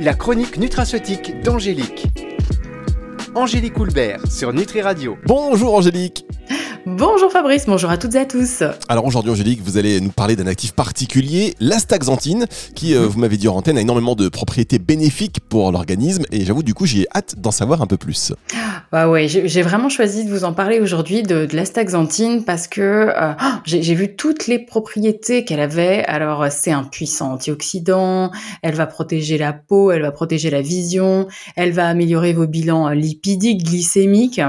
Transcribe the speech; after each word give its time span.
La 0.00 0.12
chronique 0.14 0.58
nutraceutique 0.58 1.40
d'Angélique. 1.42 2.06
Angélique 3.34 3.78
Houlbert 3.78 4.26
sur 4.30 4.52
Nutri 4.52 4.82
Radio. 4.82 5.16
Bonjour 5.24 5.74
Angélique 5.74 6.25
Bonjour 6.88 7.32
Fabrice, 7.32 7.66
bonjour 7.66 7.90
à 7.90 7.98
toutes 7.98 8.14
et 8.14 8.20
à 8.20 8.26
tous. 8.26 8.62
Alors 8.88 9.04
aujourd'hui 9.04 9.32
Angélique, 9.32 9.60
vous 9.60 9.76
allez 9.76 10.00
nous 10.00 10.12
parler 10.12 10.36
d'un 10.36 10.46
actif 10.46 10.70
particulier, 10.70 11.56
l'astaxanthine, 11.58 12.46
qui, 12.76 12.94
euh, 12.94 13.08
vous 13.08 13.18
m'avez 13.18 13.36
dit 13.36 13.48
en 13.48 13.56
antenne, 13.56 13.76
a 13.76 13.80
énormément 13.80 14.14
de 14.14 14.28
propriétés 14.28 14.78
bénéfiques 14.78 15.40
pour 15.40 15.72
l'organisme 15.72 16.22
et 16.30 16.44
j'avoue 16.44 16.62
du 16.62 16.74
coup 16.74 16.86
j'ai 16.86 17.08
hâte 17.12 17.40
d'en 17.40 17.50
savoir 17.50 17.82
un 17.82 17.88
peu 17.88 17.96
plus. 17.96 18.32
Bah 18.92 19.08
ouais, 19.08 19.26
j'ai 19.26 19.62
vraiment 19.62 19.88
choisi 19.88 20.24
de 20.24 20.30
vous 20.30 20.44
en 20.44 20.52
parler 20.52 20.78
aujourd'hui 20.78 21.24
de, 21.24 21.46
de 21.46 21.56
l'astaxanthine 21.56 22.44
parce 22.44 22.68
que 22.68 22.80
euh, 22.80 23.32
oh, 23.32 23.54
j'ai 23.64 23.94
vu 23.96 24.14
toutes 24.14 24.46
les 24.46 24.60
propriétés 24.60 25.44
qu'elle 25.44 25.58
avait. 25.58 26.04
Alors 26.04 26.46
c'est 26.52 26.70
un 26.70 26.84
puissant 26.84 27.32
antioxydant, 27.32 28.30
elle 28.62 28.76
va 28.76 28.86
protéger 28.86 29.38
la 29.38 29.52
peau, 29.52 29.90
elle 29.90 30.02
va 30.02 30.12
protéger 30.12 30.50
la 30.50 30.62
vision, 30.62 31.26
elle 31.56 31.72
va 31.72 31.88
améliorer 31.88 32.32
vos 32.32 32.46
bilans 32.46 32.90
lipidiques, 32.90 33.64
glycémiques. 33.64 34.40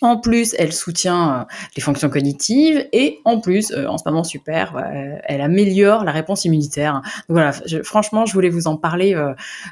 En 0.00 0.18
plus, 0.18 0.54
elle 0.58 0.72
soutient 0.72 1.40
euh, 1.40 1.44
les 1.76 1.82
fonctions 1.82 2.08
cognitives 2.08 2.86
et 2.92 3.18
en 3.24 3.40
plus, 3.40 3.70
euh, 3.70 3.86
en 3.86 3.98
ce 3.98 4.04
moment 4.06 4.24
super, 4.24 4.76
euh, 4.76 5.16
elle 5.24 5.40
améliore 5.40 6.04
la 6.04 6.12
réponse 6.12 6.44
immunitaire. 6.44 7.02
Donc 7.28 7.38
voilà, 7.38 7.52
franchement, 7.82 8.26
je 8.26 8.32
voulais 8.32 8.50
vous 8.50 8.66
en 8.66 8.76
parler 8.76 9.14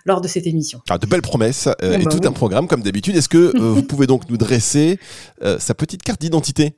lors 0.05 0.20
de 0.20 0.28
cette 0.28 0.47
émission. 0.47 0.80
Ah, 0.88 0.98
de 0.98 1.06
belles 1.06 1.23
promesses 1.23 1.69
et 1.83 1.98
bah 1.98 2.10
tout 2.10 2.27
un 2.27 2.33
programme 2.33 2.66
comme 2.66 2.83
d'habitude. 2.83 3.16
Est-ce 3.16 3.28
que 3.28 3.56
vous 3.59 3.83
pouvez 3.88 4.06
donc 4.06 4.28
nous 4.28 4.37
dresser 4.37 4.98
sa 5.59 5.74
petite 5.74 6.02
carte 6.02 6.20
d'identité? 6.20 6.77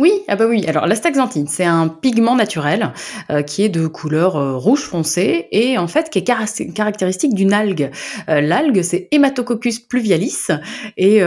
Oui, 0.00 0.22
ah 0.28 0.36
bah 0.36 0.46
oui. 0.48 0.64
Alors 0.66 0.86
l'astaxanthine, 0.86 1.46
c'est 1.46 1.66
un 1.66 1.86
pigment 1.86 2.34
naturel 2.34 2.94
euh, 3.28 3.42
qui 3.42 3.62
est 3.62 3.68
de 3.68 3.86
couleur 3.86 4.36
euh, 4.36 4.56
rouge 4.56 4.80
foncé 4.80 5.46
et 5.52 5.76
en 5.76 5.88
fait 5.88 6.08
qui 6.08 6.18
est 6.20 6.24
caractéristique 6.24 7.34
d'une 7.34 7.52
algue. 7.52 7.90
Euh, 8.30 8.40
l'algue, 8.40 8.80
c'est 8.80 9.08
Hematococcus 9.12 9.80
pluvialis 9.80 10.48
et 10.96 11.20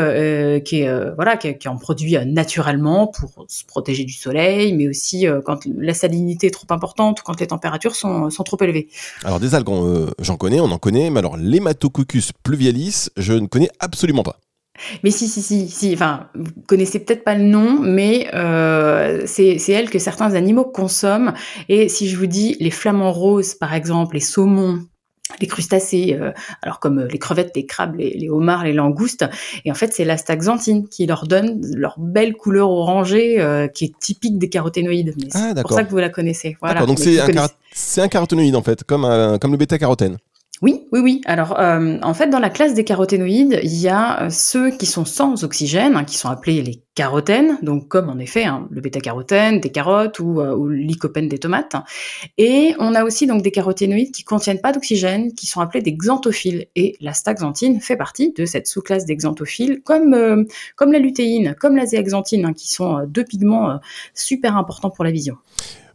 qui 0.66 0.86
voilà 1.16 1.38
qui, 1.38 1.68
en 1.68 1.78
produit 1.78 2.18
naturellement 2.26 3.08
pour 3.08 3.46
se 3.48 3.64
protéger 3.66 4.06
du 4.06 4.14
soleil, 4.14 4.74
mais 4.74 4.88
aussi 4.88 5.28
quand 5.46 5.60
la 5.66 5.94
salinité 5.94 6.48
est 6.48 6.52
trop 6.52 6.68
importante 6.72 7.22
ou 7.22 7.24
quand 7.24 7.40
les 7.40 7.48
températures 7.48 7.96
sont, 7.96 8.32
sont 8.32 8.44
trop 8.44 8.58
élevées. 8.62 8.88
Alors 9.24 9.40
des 9.40 9.54
algues, 9.54 9.70
j'en 10.20 10.38
connais, 10.38 10.60
on 10.60 10.72
en 10.72 10.80
connaît, 10.80 11.12
mais 11.12 11.20
alors 11.20 11.38
l'Hematococcus 11.38 12.32
pluvialis, 12.44 13.10
je 13.18 13.34
ne 13.34 13.46
connais 13.46 13.70
absolument 13.80 14.24
pas. 14.24 14.40
Mais 15.04 15.12
si, 15.12 15.28
si, 15.28 15.42
si, 15.42 15.70
si. 15.70 15.94
Enfin, 15.94 16.28
vous 16.34 16.52
connaissez 16.68 17.00
peut-être 17.00 17.24
pas 17.24 17.36
le 17.36 17.44
nom, 17.44 17.80
mais 17.80 18.28
euh, 18.34 19.24
c'est 19.26 19.58
elle 19.70 19.90
que 19.90 20.00
certains 20.00 20.34
animaux 20.34 20.66
consomment. 20.66 21.34
Et 21.70 21.90
si 21.90 22.10
je 22.10 22.18
vous 22.18 22.26
dis 22.26 22.58
les 22.60 22.72
flamants 22.72 23.12
roses, 23.12 23.54
par 23.54 23.74
exemple, 23.74 24.16
les 24.16 24.22
saumons, 24.22 24.80
les 25.40 25.48
crustacés, 25.48 26.18
euh, 26.20 26.32
alors 26.64 26.80
comme 26.80 27.00
euh, 27.00 27.08
les 27.08 27.20
crevettes, 27.20 27.52
les 27.56 27.66
crabes, 27.66 27.96
les, 27.98 28.30
homards, 28.30 28.64
les 28.64 28.74
langoustes. 28.74 29.26
Et 29.64 29.72
en 29.72 29.76
fait, 29.76 29.94
c'est 29.94 30.06
l'astaxanthine 30.06 30.88
qui 30.88 31.06
leur 31.06 31.28
donne 31.28 31.62
leur 31.76 31.96
belle 32.00 32.34
couleur 32.34 32.70
orangée 32.70 33.70
qui 33.76 33.86
est 33.86 34.00
typique 34.00 34.40
des 34.40 34.50
caroténoïdes. 34.50 35.14
Ah, 35.36 35.54
c'est 35.56 35.62
pour 35.62 35.72
ça 35.72 35.84
que 35.84 35.92
vous 35.92 35.98
la 35.98 36.10
connaissez. 36.10 36.58
Voilà. 36.62 36.86
Donc 36.86 36.98
c'est 37.00 37.20
un, 37.20 38.04
un, 38.04 38.08
caroténoïde 38.08 38.56
en 38.56 38.64
fait, 38.64 38.84
comme, 38.84 39.38
comme 39.40 39.52
le 39.52 39.58
bêta-carotène. 39.58 40.18
Oui, 40.64 40.88
oui, 40.94 41.02
oui. 41.02 41.22
Alors, 41.26 41.60
euh, 41.60 41.98
en 42.04 42.14
fait, 42.14 42.28
dans 42.28 42.40
la 42.40 42.50
classe 42.50 42.74
des 42.74 42.86
caroténoïdes, 42.86 43.60
il 43.64 43.76
y 43.82 43.90
a 43.90 44.24
euh, 44.24 44.30
ceux 44.30 44.72
qui 44.72 44.86
sont 44.86 45.04
sans 45.04 45.44
oxygène, 45.44 45.98
hein, 45.98 46.06
qui 46.06 46.16
sont 46.16 46.30
appelés 46.30 46.62
les 46.62 46.82
carotènes, 46.96 47.58
donc 47.62 47.90
comme 47.90 48.10
en 48.10 48.18
effet 48.18 48.46
hein, 48.46 48.70
le 48.72 48.80
bêta-carotène 48.80 49.60
des 49.60 49.72
carottes 49.74 50.22
ou, 50.22 50.40
euh, 50.40 51.28
des 51.28 51.38
tomates. 51.38 51.76
Et 52.38 52.76
on 52.80 52.96
a 52.96 53.04
aussi 53.04 53.28
donc 53.28 53.42
des 53.42 53.52
caroténoïdes 53.52 54.14
qui 54.14 54.24
contiennent 54.24 54.62
pas 54.62 54.72
d'oxygène, 54.72 55.34
qui 55.34 55.48
sont 55.48 55.60
appelés 55.60 55.82
des 55.82 55.98
xanthophiles. 55.98 56.68
Et 56.78 56.96
la 57.02 57.12
staxanthine 57.12 57.82
fait 57.82 57.98
partie 57.98 58.32
de 58.32 58.46
cette 58.46 58.68
sous-classe 58.68 59.04
des 59.06 59.18
xanthophiles, 59.18 59.82
comme 59.84 60.46
comme 60.78 60.94
la 60.94 61.00
lutéine, 61.00 61.58
comme 61.60 61.76
la 61.76 61.86
zéaxanthine, 61.86 62.46
hein, 62.46 62.54
qui 62.54 62.70
sont 62.72 63.06
deux 63.06 63.26
pigments 63.26 63.82
super 64.14 64.56
importants 64.56 64.92
pour 64.92 65.04
la 65.04 65.12
vision. 65.12 65.36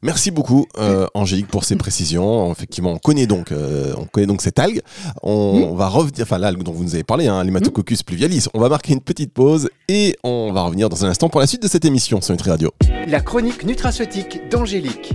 Merci 0.03 0.31
beaucoup, 0.31 0.67
euh, 0.79 1.07
Angélique, 1.15 1.49
pour 1.49 1.65
ces 1.65 1.77
précisions. 1.77 2.53
Effectivement, 2.53 2.93
on 2.93 2.99
connaît 2.99 3.27
donc, 3.27 3.51
euh, 3.51 3.93
on 3.97 4.05
connaît 4.05 4.27
donc 4.27 4.43
cette 4.43 4.59
algue. 4.59 4.81
On, 5.23 5.75
va 5.75 5.89
revenir, 5.89 6.23
enfin 6.23 6.39
l'algue 6.39 6.63
dont 6.63 6.73
vous 6.73 6.85
nous 6.85 6.95
avez 6.95 7.05
parlé, 7.05 7.27
hein, 7.27 7.43
l'Hematococcus 7.43 8.03
pluvialis. 8.03 8.47
On 8.55 8.61
va 8.61 8.69
marquer 8.69 8.93
une 8.93 9.01
petite 9.01 9.33
pause 9.33 9.69
et 9.89 10.17
on 10.23 10.53
va 10.53 10.63
revenir 10.63 10.89
dans 10.89 11.05
un 11.05 11.09
instant 11.09 11.29
pour 11.29 11.41
la 11.41 11.47
suite 11.47 11.63
de 11.63 11.69
cette 11.69 11.85
émission 11.85 12.21
sur 12.21 12.33
Nutri 12.33 12.51
Radio. 12.51 12.71
La 13.09 13.21
chronique 13.21 13.65
nutraceutique 13.65 14.49
d'Angélique. 14.51 15.15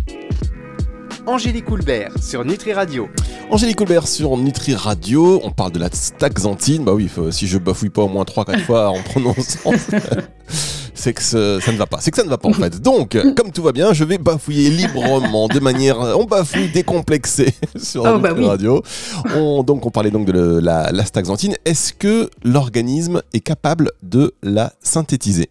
Angélique 1.26 1.72
Houlbert 1.72 2.12
sur 2.22 2.44
Nutri 2.44 2.74
Radio. 2.74 3.08
Angélique 3.50 3.80
Houlbert 3.80 4.08
sur 4.10 4.36
Nutri 4.36 4.76
Radio. 4.76 5.40
On 5.46 5.52
parle 5.52 5.72
de 5.72 5.80
la 5.80 5.90
staxanthine. 5.90 6.84
Bah 6.84 6.94
oui, 6.94 7.10
si 7.32 7.48
je 7.48 7.58
bafouille 7.58 7.90
pas 7.90 8.02
au 8.02 8.10
moins 8.10 8.26
3-4 8.26 8.60
fois 8.66 8.90
en 8.90 9.02
prononçant. 9.04 9.72
C'est 11.04 11.14
que 11.14 11.22
ça 11.22 11.72
ne 11.72 11.78
va 11.78 11.86
pas. 11.86 12.00
C'est 12.00 12.12
que 12.12 12.18
ça 12.18 12.24
ne 12.24 12.30
va 12.30 12.38
pas 12.38 12.48
en 12.48 12.54
fait. 12.64 12.82
Donc, 12.82 13.18
comme 13.36 13.52
tout 13.52 13.64
va 13.64 13.74
bien, 13.74 13.92
je 13.94 14.06
vais 14.06 14.18
bafouiller 14.18 14.70
librement, 14.70 15.48
de 15.48 15.60
manière, 15.60 16.00
on 16.00 16.24
bafouille 16.24 16.70
décomplexée 16.70 17.54
sur 17.76 18.04
oh, 18.06 18.20
bah 18.20 18.34
radio. 18.34 18.82
On, 19.36 19.64
donc, 19.64 19.86
on 19.86 19.92
parlait 19.92 20.12
donc 20.12 20.26
de 20.26 20.60
la, 20.60 20.92
la 20.92 21.06
staxanthine. 21.06 21.56
Est-ce 21.66 21.94
que 21.94 22.30
l'organisme 22.44 23.22
est 23.34 23.42
capable 23.42 23.92
de 24.02 24.34
la 24.42 24.74
synthétiser? 24.82 25.50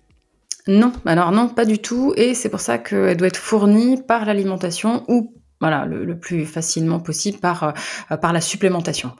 Non, 0.66 0.92
alors 1.04 1.32
non, 1.32 1.48
pas 1.48 1.66
du 1.66 1.78
tout. 1.78 2.14
Et 2.16 2.34
c'est 2.34 2.48
pour 2.48 2.60
ça 2.60 2.78
qu'elle 2.78 3.16
doit 3.16 3.28
être 3.28 3.36
fournie 3.36 4.00
par 4.00 4.24
l'alimentation 4.24 5.04
ou 5.08 5.34
voilà, 5.60 5.84
le, 5.86 6.18
plus 6.18 6.44
facilement 6.44 6.98
possible 6.98 7.38
par, 7.38 7.74
euh, 8.10 8.16
par 8.16 8.32
la 8.32 8.40
supplémentation 8.40 9.12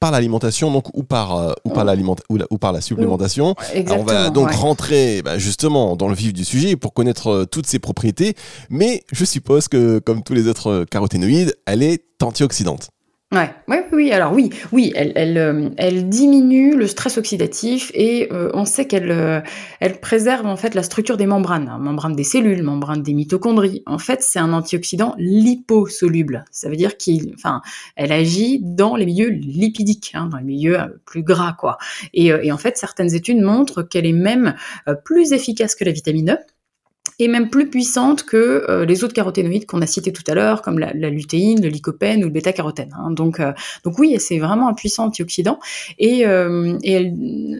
par 0.00 0.10
l'alimentation 0.10 0.70
donc 0.70 0.96
ou 0.96 1.02
par 1.02 1.36
euh, 1.36 1.52
ou 1.64 1.70
par 1.70 1.84
l'aliment 1.84 2.16
ou, 2.28 2.38
ou, 2.50 2.58
par 2.58 2.72
la 2.72 2.80
supplémentation. 2.80 3.54
on 3.90 4.02
va 4.02 4.30
donc 4.30 4.50
rentrer 4.52 5.22
bah, 5.22 5.38
justement 5.38 5.96
dans 5.96 6.08
le 6.08 6.14
vif 6.14 6.32
du 6.32 6.44
sujet 6.44 6.76
pour 6.76 6.92
connaître 6.92 7.28
euh, 7.28 7.44
toutes 7.44 7.66
ses 7.66 7.78
propriétés, 7.78 8.34
mais 8.70 9.04
je 9.12 9.24
suppose 9.24 9.68
que 9.68 9.98
comme 9.98 10.22
tous 10.22 10.34
les 10.34 10.48
autres 10.48 10.84
caroténoïdes, 10.90 11.56
elle 11.66 11.82
est 11.82 12.02
antioxydante. 12.22 12.90
Ouais, 13.32 13.50
ouais, 13.66 13.84
oui, 13.92 14.12
alors 14.12 14.32
oui, 14.32 14.50
oui, 14.70 14.92
elle, 14.94 15.10
elle, 15.16 15.36
euh, 15.36 15.68
elle 15.78 16.08
diminue 16.08 16.76
le 16.76 16.86
stress 16.86 17.18
oxydatif 17.18 17.90
et 17.92 18.32
euh, 18.32 18.52
on 18.54 18.64
sait 18.64 18.86
qu'elle 18.86 19.10
euh, 19.10 19.40
elle 19.80 19.98
préserve 19.98 20.46
en 20.46 20.56
fait 20.56 20.76
la 20.76 20.84
structure 20.84 21.16
des 21.16 21.26
membranes, 21.26 21.68
hein, 21.68 21.78
membrane 21.78 22.14
des 22.14 22.22
cellules, 22.22 22.62
membrane 22.62 23.02
des 23.02 23.14
mitochondries. 23.14 23.82
En 23.84 23.98
fait, 23.98 24.22
c'est 24.22 24.38
un 24.38 24.52
antioxydant 24.52 25.16
liposoluble. 25.18 26.44
Ça 26.52 26.68
veut 26.68 26.76
dire 26.76 26.96
qu'il, 26.96 27.32
enfin, 27.34 27.62
elle 27.96 28.12
agit 28.12 28.60
dans 28.62 28.94
les 28.94 29.06
milieux 29.06 29.30
lipidiques, 29.30 30.12
hein, 30.14 30.26
dans 30.30 30.38
les 30.38 30.44
milieux 30.44 30.78
plus 31.04 31.24
gras, 31.24 31.56
quoi. 31.58 31.78
Et, 32.14 32.26
et 32.26 32.52
en 32.52 32.58
fait, 32.58 32.76
certaines 32.76 33.12
études 33.12 33.40
montrent 33.40 33.82
qu'elle 33.82 34.06
est 34.06 34.12
même 34.12 34.54
plus 35.04 35.32
efficace 35.32 35.74
que 35.74 35.84
la 35.84 35.90
vitamine 35.90 36.30
E 36.30 36.55
et 37.18 37.28
même 37.28 37.48
plus 37.48 37.70
puissante 37.70 38.24
que 38.24 38.64
euh, 38.68 38.84
les 38.84 39.02
autres 39.02 39.14
caroténoïdes 39.14 39.64
qu'on 39.64 39.80
a 39.80 39.86
cités 39.86 40.12
tout 40.12 40.22
à 40.26 40.34
l'heure, 40.34 40.60
comme 40.60 40.78
la, 40.78 40.92
lutéine, 40.92 41.62
le 41.62 41.68
lycopène 41.68 42.20
ou 42.20 42.26
le 42.26 42.32
bêta-carotène. 42.32 42.94
Hein. 42.98 43.10
Donc, 43.10 43.40
euh, 43.40 43.52
donc 43.84 43.98
oui, 43.98 44.16
c'est 44.18 44.38
vraiment 44.38 44.68
un 44.68 44.74
puissant 44.74 45.06
antioxydant. 45.06 45.58
Et, 45.98 46.26
euh, 46.26 46.76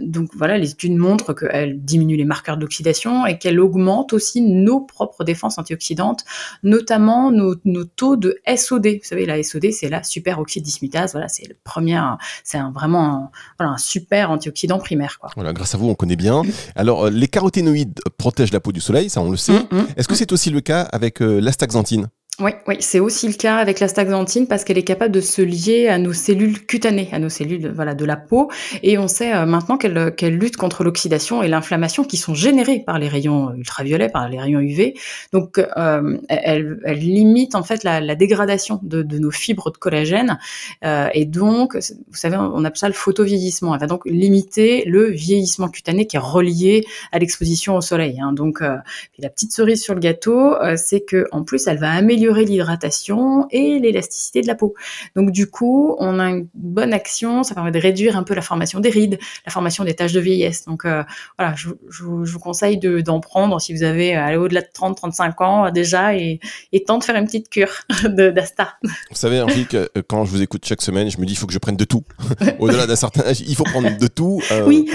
donc 0.02 0.30
voilà, 0.36 0.58
les 0.58 0.72
études 0.72 0.96
montrent 0.96 1.32
qu'elle 1.32 1.82
diminue 1.82 2.16
les 2.16 2.24
marqueurs 2.24 2.58
d'oxydation 2.58 3.24
et 3.24 3.38
qu'elle 3.38 3.58
augmente 3.58 4.12
aussi 4.12 4.42
nos 4.42 4.80
propres 4.80 5.24
défenses 5.24 5.58
antioxydantes, 5.58 6.24
notamment 6.62 7.30
nos, 7.30 7.54
taux 7.84 8.16
de 8.16 8.38
SOD. 8.46 8.86
Vous 8.86 9.04
savez, 9.04 9.24
la 9.24 9.42
SOD, 9.42 9.70
c'est 9.72 9.88
la 9.88 10.02
superoxyde 10.02 10.62
dismutase. 10.62 11.12
Voilà, 11.12 11.28
c'est 11.28 11.48
le 11.48 11.56
premier, 11.64 12.00
c'est 12.44 12.58
vraiment 12.74 13.04
un, 13.04 13.30
voilà, 13.58 13.72
un 13.72 13.78
super 13.78 14.30
antioxydant 14.30 14.78
primaire. 14.78 15.18
Voilà, 15.34 15.52
grâce 15.52 15.74
à 15.74 15.78
vous, 15.78 15.88
on 15.88 15.94
connaît 15.94 16.16
bien. 16.16 16.42
Alors, 16.74 17.08
les 17.08 17.28
caroténoïdes 17.28 18.00
protègent 18.18 18.52
la 18.52 18.60
peau 18.60 18.72
du 18.72 18.80
soleil, 18.80 19.08
ça 19.08 19.20
on 19.20 19.30
le 19.30 19.36
sait 19.36 19.45
Mm, 19.52 19.76
mm. 19.76 19.86
Est-ce 19.96 20.08
que 20.08 20.14
c'est 20.14 20.32
aussi 20.32 20.50
le 20.50 20.60
cas 20.60 20.82
avec 20.82 21.22
euh, 21.22 21.40
l'astaxanthine? 21.40 22.08
Oui, 22.38 22.50
oui, 22.66 22.76
c'est 22.80 23.00
aussi 23.00 23.28
le 23.28 23.32
cas 23.32 23.56
avec 23.56 23.80
la 23.80 23.88
staxanthine 23.88 24.46
parce 24.46 24.62
qu'elle 24.62 24.76
est 24.76 24.82
capable 24.82 25.12
de 25.12 25.22
se 25.22 25.40
lier 25.40 25.88
à 25.88 25.96
nos 25.96 26.12
cellules 26.12 26.66
cutanées, 26.66 27.08
à 27.12 27.18
nos 27.18 27.30
cellules 27.30 27.72
voilà 27.74 27.94
de 27.94 28.04
la 28.04 28.16
peau, 28.16 28.50
et 28.82 28.98
on 28.98 29.08
sait 29.08 29.34
euh, 29.34 29.46
maintenant 29.46 29.78
qu'elle 29.78 30.14
qu'elle 30.14 30.36
lutte 30.36 30.58
contre 30.58 30.84
l'oxydation 30.84 31.42
et 31.42 31.48
l'inflammation 31.48 32.04
qui 32.04 32.18
sont 32.18 32.34
générées 32.34 32.80
par 32.80 32.98
les 32.98 33.08
rayons 33.08 33.54
ultraviolets, 33.54 34.10
par 34.10 34.28
les 34.28 34.38
rayons 34.38 34.60
UV. 34.60 34.92
Donc, 35.32 35.58
euh, 35.58 36.18
elle, 36.28 36.78
elle, 36.84 36.98
limite 36.98 37.54
en 37.54 37.62
fait 37.62 37.84
la, 37.84 38.02
la 38.02 38.14
dégradation 38.14 38.80
de, 38.82 39.02
de, 39.02 39.18
nos 39.18 39.30
fibres 39.30 39.70
de 39.70 39.78
collagène, 39.78 40.38
euh, 40.84 41.08
et 41.14 41.24
donc, 41.24 41.74
vous 41.74 42.16
savez, 42.16 42.36
on 42.36 42.64
appelle 42.66 42.76
ça 42.76 42.88
le 42.88 42.94
photovieillissement. 42.94 43.74
Elle 43.74 43.80
va 43.80 43.86
donc 43.86 44.02
limiter 44.04 44.84
le 44.84 45.10
vieillissement 45.10 45.68
cutané 45.68 46.06
qui 46.06 46.16
est 46.16 46.20
relié 46.20 46.84
à 47.12 47.18
l'exposition 47.18 47.76
au 47.76 47.80
soleil. 47.80 48.20
Hein. 48.20 48.32
Donc, 48.34 48.60
euh, 48.60 48.76
la 49.18 49.30
petite 49.30 49.52
cerise 49.52 49.82
sur 49.82 49.94
le 49.94 50.00
gâteau, 50.00 50.54
euh, 50.56 50.74
c'est 50.76 51.00
que 51.00 51.26
en 51.32 51.42
plus, 51.42 51.66
elle 51.66 51.78
va 51.78 51.92
améliorer 51.92 52.25
améliorer 52.26 52.44
l'hydratation 52.44 53.46
et 53.50 53.78
l'élasticité 53.78 54.40
de 54.42 54.46
la 54.46 54.54
peau. 54.54 54.74
Donc 55.14 55.30
du 55.30 55.48
coup, 55.48 55.96
on 55.98 56.18
a 56.18 56.28
une 56.28 56.48
bonne 56.54 56.92
action, 56.92 57.42
ça 57.42 57.54
permet 57.54 57.70
de 57.70 57.78
réduire 57.78 58.16
un 58.16 58.22
peu 58.22 58.34
la 58.34 58.42
formation 58.42 58.80
des 58.80 58.90
rides, 58.90 59.18
la 59.44 59.52
formation 59.52 59.84
des 59.84 59.94
taches 59.94 60.12
de 60.12 60.20
vieillesse. 60.20 60.64
Donc 60.64 60.84
euh, 60.84 61.04
voilà, 61.38 61.54
je, 61.54 61.70
je, 61.88 62.04
je, 62.24 62.32
vous 62.32 62.38
conseille 62.38 62.78
d'en 62.78 63.20
prendre 63.20 63.60
si 63.60 63.74
vous 63.74 63.82
avez 63.82 64.16
euh, 64.16 64.40
au-delà 64.40 64.62
de 64.62 64.68
30-35 64.74 65.42
ans 65.42 65.70
déjà 65.70 66.14
et, 66.14 66.40
et 66.72 66.84
temps 66.84 66.98
de 66.98 67.04
faire 67.04 67.16
une 67.16 67.26
petite 67.26 67.48
cure 67.48 67.72
d'Asta. 68.04 68.74
Vous 68.82 69.16
savez, 69.16 69.40
Henrique, 69.40 69.76
quand 70.08 70.24
je 70.24 70.30
vous 70.30 70.42
écoute 70.42 70.64
chaque 70.64 70.82
semaine, 70.82 71.10
je 71.10 71.18
me 71.18 71.26
dis 71.26 71.32
il 71.32 71.36
faut 71.36 71.46
que 71.46 71.52
je 71.52 71.58
prenne 71.58 71.76
de 71.76 71.84
tout. 71.84 72.02
Au-delà 72.58 72.86
d'un 72.86 72.96
certain 72.96 73.22
âge, 73.22 73.40
il 73.40 73.54
faut 73.54 73.64
prendre 73.64 73.96
de 73.96 74.06
tout. 74.06 74.40
Oui. 74.66 74.90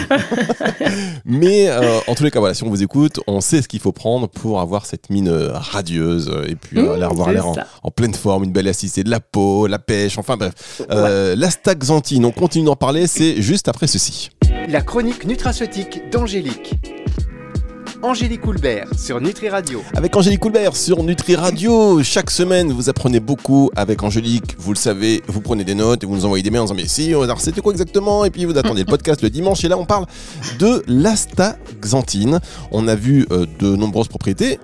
Mais 1.26 1.70
en 2.08 2.16
tous 2.16 2.24
les 2.24 2.32
cas, 2.32 2.40
voilà, 2.40 2.54
si 2.54 2.64
on 2.64 2.70
vous 2.70 2.84
écoute, 2.84 3.20
on 3.28 3.42
sait 3.42 3.62
ce 3.62 3.68
qu'il 3.68 3.80
faut 3.80 3.92
prendre 3.92 4.28
pour 4.28 4.60
avoir 4.60 4.86
cette 4.86 5.10
mine 5.10 5.30
radieuse 5.30 6.32
et 6.48 6.56
puis 6.56 6.80
mmh, 6.80 6.96
avoir 7.30 7.34
l'air 7.34 7.48
en, 7.48 7.88
en, 7.88 7.92
pleine 7.92 8.14
forme, 8.14 8.44
une 8.44 8.52
belle 8.52 8.68
assistée 8.68 9.04
de 9.04 9.10
la 9.10 9.20
peau, 9.20 9.68
la 9.68 9.80
pêche, 9.80 10.18
enfin 10.18 10.38
bref. 10.38 10.82
Euh, 10.92 11.36
L'astaxanthine, 11.36 12.26
on 12.26 12.32
continue 12.32 12.66
d'en 12.66 12.76
parler, 12.76 13.08
c'est 13.08 13.42
juste 13.42 13.68
après 13.68 13.88
ceci. 13.88 14.30
La 14.68 14.82
chronique 14.82 15.26
nutraceutique 15.26 16.10
d'Angélique. 16.12 16.76
Angélique 18.04 18.42
Coulbert 18.42 18.88
sur 18.98 19.22
Nutri 19.22 19.50
Radio. 19.50 19.84
Avec 19.96 20.16
Angélique 20.16 20.40
Coulbert 20.40 20.76
sur 20.76 21.04
Nutri 21.04 21.36
Radio. 21.36 22.02
Chaque 22.02 22.32
semaine, 22.32 22.72
vous 22.72 22.90
apprenez 22.90 23.20
beaucoup 23.20 23.70
avec 23.76 24.02
Angélique. 24.02 24.56
Vous 24.58 24.74
le 24.74 24.78
savez, 24.78 25.22
vous 25.28 25.40
prenez 25.40 25.64
des 25.64 25.76
notes 25.76 26.04
et 26.04 26.08
vous 26.08 26.16
nous 26.16 26.26
envoyez 26.26 26.42
des 26.42 26.50
mails 26.50 26.62
en 26.62 26.66
disant 26.66 26.76
Mais 26.76 26.88
si, 26.88 27.14
alors 27.14 27.40
c'était 27.40 27.62
quoi 27.62 27.72
exactement? 27.72 28.26
Et 28.26 28.32
puis 28.32 28.46
vous 28.46 28.58
attendez 28.58 28.82
le 28.82 28.86
podcast 28.90 29.22
le 29.22 29.30
dimanche. 29.30 29.64
Et 29.64 29.68
là, 29.68 29.78
on 29.78 29.86
parle 29.86 30.08
de 30.58 30.84
l'astaxanthine. 30.88 32.40
On 32.72 32.88
a 32.88 32.96
vu 32.96 33.28
euh, 33.32 33.46
de 33.60 33.76
nombreuses 33.76 34.08
propriétés, 34.08 34.60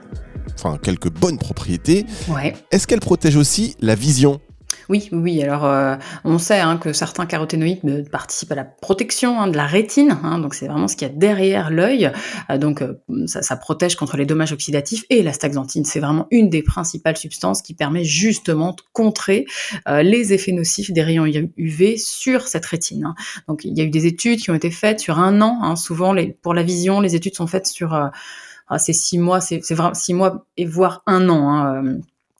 enfin 0.58 0.78
quelques 0.82 1.10
bonnes 1.10 1.38
propriétés. 1.38 2.06
Ouais. 2.28 2.56
Est-ce 2.72 2.88
qu'elle 2.88 3.00
protège 3.00 3.36
aussi 3.36 3.76
la 3.80 3.96
vision? 3.96 4.42
Oui, 4.90 5.10
oui. 5.12 5.42
Alors, 5.44 5.66
euh, 5.66 5.96
on 6.24 6.38
sait 6.38 6.60
hein, 6.60 6.78
que 6.78 6.94
certains 6.94 7.26
caroténoïdes 7.26 7.80
euh, 7.86 8.04
participent 8.10 8.54
à 8.54 8.56
la 8.56 8.64
protection 8.64 9.40
hein, 9.40 9.48
de 9.48 9.58
la 9.58 9.66
rétine. 9.66 10.18
Hein, 10.24 10.40
donc, 10.40 10.54
c'est 10.54 10.68
vraiment 10.68 10.88
ce 10.88 10.96
qu'il 10.96 11.08
y 11.08 11.12
a 11.12 11.14
derrière 11.14 11.70
l'œil. 11.70 12.12
Euh, 12.50 12.58
donc, 12.58 12.82
euh, 12.82 12.94
ça, 13.26 13.42
ça, 13.42 13.58
protège 13.58 13.96
contre 13.96 14.16
les 14.16 14.26
dommages 14.26 14.54
oxydatifs. 14.54 15.04
Et 15.10 15.24
la 15.24 15.34
staxanthine, 15.34 15.84
c'est 15.84 16.00
vraiment 16.00 16.28
une 16.32 16.50
des 16.50 16.64
principales 16.64 17.18
substances 17.18 17.62
qui 17.62 17.74
permet 17.74 18.06
justement 18.06 18.72
de 18.72 18.82
contrer 18.94 19.46
les 19.88 20.34
effets 20.34 20.52
nocifs 20.52 20.92
des 20.92 21.02
rayons 21.02 21.26
UV 21.26 21.98
sur 21.98 22.48
cette 22.48 22.66
rétine. 22.66 23.14
Donc, 23.48 23.66
il 23.66 23.78
y 23.78 23.82
a 23.82 23.84
eu 23.84 23.90
des 23.90 24.06
études 24.06 24.40
qui 24.40 24.52
ont 24.52 24.56
été 24.56 24.72
faites 24.72 25.00
sur 25.00 25.20
un 25.20 25.42
an. 25.42 25.76
Souvent, 25.76 26.14
les, 26.14 26.28
pour 26.28 26.54
la 26.54 26.64
vision, 26.64 27.02
les 27.02 27.16
études 27.16 27.36
sont 27.36 27.48
faites 27.48 27.68
sur 27.68 27.94
c'est 28.78 28.94
six 28.94 29.18
mois, 29.18 29.40
c'est 29.40 29.62
vraiment 29.72 29.94
six 29.94 30.14
mois 30.14 30.46
et 30.58 30.66
voire 30.66 31.04
un 31.06 31.30
an. 31.30 31.50
Hein, 31.50 32.00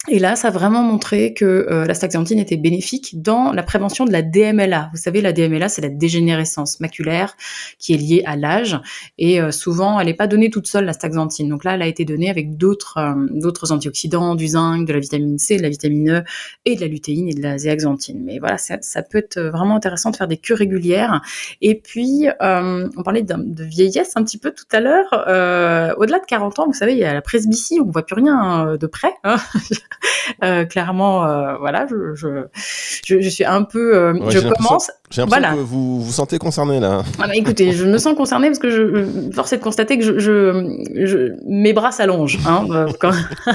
et 0.10 0.20
là, 0.20 0.38
ça 0.38 0.48
a 0.48 0.52
vraiment 0.52 0.84
montré 0.84 1.34
que 1.34 1.46
euh, 1.46 1.86
la 1.86 1.94
staxanthine 1.94 2.40
était 2.40 2.56
bénéfique 2.56 3.22
dans 3.22 3.52
la 3.52 3.62
prévention 3.62 4.06
de 4.06 4.12
la 4.14 4.22
DMLA. 4.22 4.90
Vous 4.94 4.98
savez, 4.98 5.20
la 5.20 5.34
DMLA, 5.34 5.68
c'est 5.68 5.82
la 5.82 5.90
dégénérescence 5.90 6.80
maculaire 6.80 7.36
qui 7.78 7.94
est 7.94 7.98
liée 7.98 8.24
à 8.26 8.38
l'âge. 8.38 8.80
Et 9.18 9.42
euh, 9.42 9.52
souvent, 9.52 10.00
elle 10.00 10.08
n'est 10.08 10.14
pas 10.14 10.28
donnée 10.28 10.50
toute 10.50 10.68
seule, 10.68 10.86
la 10.86 10.94
staxanthine. 10.94 11.50
Donc 11.50 11.66
là, 11.66 11.76
elle 11.76 11.82
a 11.82 11.88
été 11.88 12.06
donnée 12.06 12.30
avec 12.30 12.56
d'autres 12.56 12.98
euh, 13.00 13.28
d'autres 13.32 13.74
antioxydants, 13.74 14.36
du 14.36 14.48
zinc, 14.48 14.88
de 14.88 14.94
la 14.94 15.00
vitamine 15.00 15.38
C, 15.40 15.58
de 15.58 15.62
la 15.62 15.70
vitamine 15.70 16.10
E 16.10 16.24
et 16.64 16.78
de 16.78 16.82
la 16.82 16.88
lutéine 16.88 17.28
et 17.28 17.34
de 17.34 17.42
la 17.42 17.58
zéaxanthine. 17.58 18.24
Mais 18.24 18.40
voilà, 18.40 18.58
ça, 18.58 19.02
peut 19.02 19.18
être 19.18 19.40
vraiment 19.40 19.76
intéressant 19.76 20.12
de 20.12 20.16
faire 20.16 20.30
des 20.30 20.38
cures 20.38 20.58
régulières. 20.58 21.22
Et 21.62 21.76
puis, 21.76 22.28
euh, 22.42 22.88
on 22.96 23.04
parlait 23.04 23.24
de, 23.24 23.64
vieillesse 23.64 24.14
un 24.16 24.24
petit 24.24 24.38
peu 24.38 24.52
tout 24.52 24.66
à 24.72 24.80
l'heure. 24.80 25.98
Au-delà 25.98 26.20
de 26.20 26.26
40 26.26 26.60
ans, 26.60 26.68
vous 26.68 26.74
savez, 26.74 26.94
il 26.94 27.00
y 27.00 27.04
a 27.04 27.14
la 27.14 27.22
presbytie, 27.22 27.80
on 27.82 27.90
voit 27.90 28.06
plus 28.06 28.16
rien 28.16 28.78
de 28.80 28.88
près. 28.88 29.12
Hein 29.26 29.38
euh, 30.44 30.66
clairement, 30.66 31.26
euh, 31.26 31.58
voilà, 31.58 31.88
je, 31.90 32.16
je, 32.16 33.20
je, 33.20 33.30
suis 33.30 33.46
un 33.46 33.64
peu, 33.64 33.96
euh, 33.96 34.14
ouais, 34.14 34.32
je 34.32 34.40
commence. 34.40 34.92
J'ai 35.10 35.22
l'impression 35.22 35.42
voilà. 35.42 35.56
que 35.56 35.66
vous 35.66 36.02
vous 36.02 36.12
sentez 36.12 36.38
concerné 36.38 36.80
là. 36.80 37.04
Ah 37.20 37.28
bah, 37.28 37.36
écoutez, 37.36 37.72
je 37.72 37.86
me 37.86 37.98
sens 37.98 38.16
concernée 38.16 38.48
parce 38.48 38.60
que 38.60 38.70
je 38.70 39.32
force 39.34 39.54
est 39.54 39.58
de 39.58 39.64
constater 39.64 39.98
que 39.98 40.04
je, 40.04 40.20
je, 40.20 41.34
mes 41.48 41.72
bras 41.72 41.92
s'allongent. 41.92 42.40
Hein, 42.46 42.88
quand... 43.00 43.12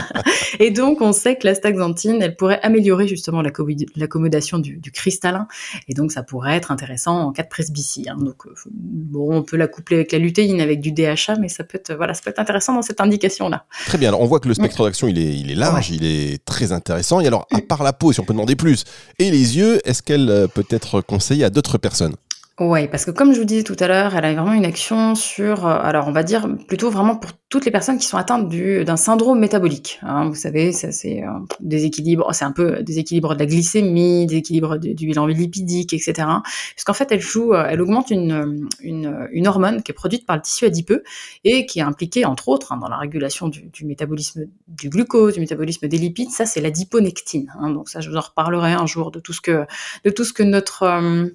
et 0.58 0.70
donc, 0.70 1.02
on 1.02 1.12
sait 1.12 1.36
que 1.36 1.46
la 1.46 1.54
staxanthine, 1.54 2.22
elle 2.22 2.36
pourrait 2.36 2.60
améliorer 2.62 3.06
justement 3.06 3.42
l'accommodation 3.42 4.58
du, 4.58 4.78
du, 4.78 4.90
cristallin. 4.92 5.46
Et 5.88 5.94
donc, 5.94 6.10
ça 6.10 6.22
pourrait 6.22 6.56
être 6.56 6.70
intéressant 6.70 7.20
en 7.20 7.32
cas 7.32 7.42
de 7.42 7.48
presbytie. 7.48 8.06
Hein. 8.08 8.16
Donc, 8.18 8.44
bon, 8.72 9.36
on 9.36 9.42
peut 9.42 9.58
la 9.58 9.68
coupler 9.68 9.96
avec 9.96 10.12
la 10.12 10.18
lutéine, 10.18 10.60
avec 10.60 10.80
du 10.80 10.92
DHA, 10.92 11.36
mais 11.38 11.48
ça 11.48 11.64
peut 11.64 11.76
être, 11.76 11.92
voilà, 11.94 12.14
ça 12.14 12.22
peut 12.24 12.30
être 12.30 12.40
intéressant 12.40 12.72
dans 12.72 12.82
cette 12.82 13.00
indication-là. 13.00 13.66
Très 13.86 13.98
bien. 13.98 14.08
Alors, 14.08 14.22
on 14.22 14.26
voit 14.26 14.40
que 14.40 14.48
le 14.48 14.54
spectre 14.54 14.84
d'action, 14.84 15.06
il 15.06 15.18
est, 15.18 15.34
il 15.34 15.50
est 15.50 15.54
large, 15.54 15.90
ouais. 15.90 15.96
il 15.96 16.04
est 16.04 16.31
très 16.38 16.72
intéressant. 16.72 17.20
Et 17.20 17.26
alors, 17.26 17.46
à 17.52 17.60
part 17.60 17.82
la 17.82 17.92
peau, 17.92 18.12
si 18.12 18.20
on 18.20 18.24
peut 18.24 18.32
demander 18.34 18.56
plus, 18.56 18.84
et 19.18 19.30
les 19.30 19.56
yeux, 19.56 19.80
est-ce 19.84 20.02
qu'elle 20.02 20.48
peut 20.54 20.66
être 20.70 21.00
conseillée 21.00 21.44
à 21.44 21.50
d'autres 21.50 21.78
personnes? 21.78 22.14
Oui, 22.60 22.86
parce 22.86 23.06
que 23.06 23.10
comme 23.10 23.32
je 23.32 23.38
vous 23.38 23.46
disais 23.46 23.62
tout 23.62 23.76
à 23.80 23.88
l'heure, 23.88 24.14
elle 24.14 24.26
a 24.26 24.34
vraiment 24.34 24.52
une 24.52 24.66
action 24.66 25.14
sur, 25.14 25.66
alors 25.66 26.06
on 26.06 26.12
va 26.12 26.22
dire 26.22 26.46
plutôt 26.68 26.90
vraiment 26.90 27.16
pour 27.16 27.30
toutes 27.48 27.64
les 27.64 27.70
personnes 27.70 27.98
qui 27.98 28.06
sont 28.06 28.18
atteintes 28.18 28.48
d'un 28.48 28.96
syndrome 28.96 29.38
métabolique. 29.38 29.98
Hein, 30.02 30.28
vous 30.28 30.34
savez, 30.34 30.72
ça 30.72 30.92
c'est 30.92 31.22
un 31.22 31.44
déséquilibre, 31.60 32.28
c'est 32.32 32.44
un 32.44 32.52
peu 32.52 32.82
déséquilibre 32.82 33.34
de 33.34 33.40
la 33.40 33.46
glycémie, 33.46 34.26
déséquilibre 34.26 34.76
du, 34.76 34.94
du 34.94 35.06
bilan 35.06 35.26
lipidique, 35.26 35.94
etc. 35.94 36.12
Parce 36.16 36.84
qu'en 36.84 36.92
fait, 36.92 37.10
elle 37.10 37.20
joue, 37.20 37.54
elle 37.54 37.80
augmente 37.80 38.10
une, 38.10 38.68
une, 38.80 39.28
une, 39.32 39.48
hormone 39.48 39.82
qui 39.82 39.90
est 39.90 39.94
produite 39.94 40.26
par 40.26 40.36
le 40.36 40.42
tissu 40.42 40.66
adipeux 40.66 41.02
et 41.44 41.64
qui 41.64 41.78
est 41.78 41.82
impliquée 41.82 42.26
entre 42.26 42.48
autres 42.48 42.72
hein, 42.72 42.76
dans 42.76 42.88
la 42.88 42.98
régulation 42.98 43.48
du, 43.48 43.62
du, 43.62 43.86
métabolisme 43.86 44.42
du 44.68 44.90
glucose, 44.90 45.34
du 45.34 45.40
métabolisme 45.40 45.88
des 45.88 45.98
lipides. 45.98 46.30
Ça, 46.30 46.44
c'est 46.46 46.60
l'adiponectine. 46.60 47.52
Hein, 47.58 47.70
donc 47.70 47.88
ça, 47.88 48.00
je 48.00 48.10
vous 48.10 48.16
en 48.16 48.20
reparlerai 48.20 48.72
un 48.72 48.86
jour 48.86 49.10
de 49.10 49.20
tout 49.20 49.32
ce 49.32 49.40
que, 49.40 49.64
de 50.04 50.10
tout 50.10 50.24
ce 50.24 50.32
que 50.32 50.42
notre 50.42 50.82
euh, 50.82 51.26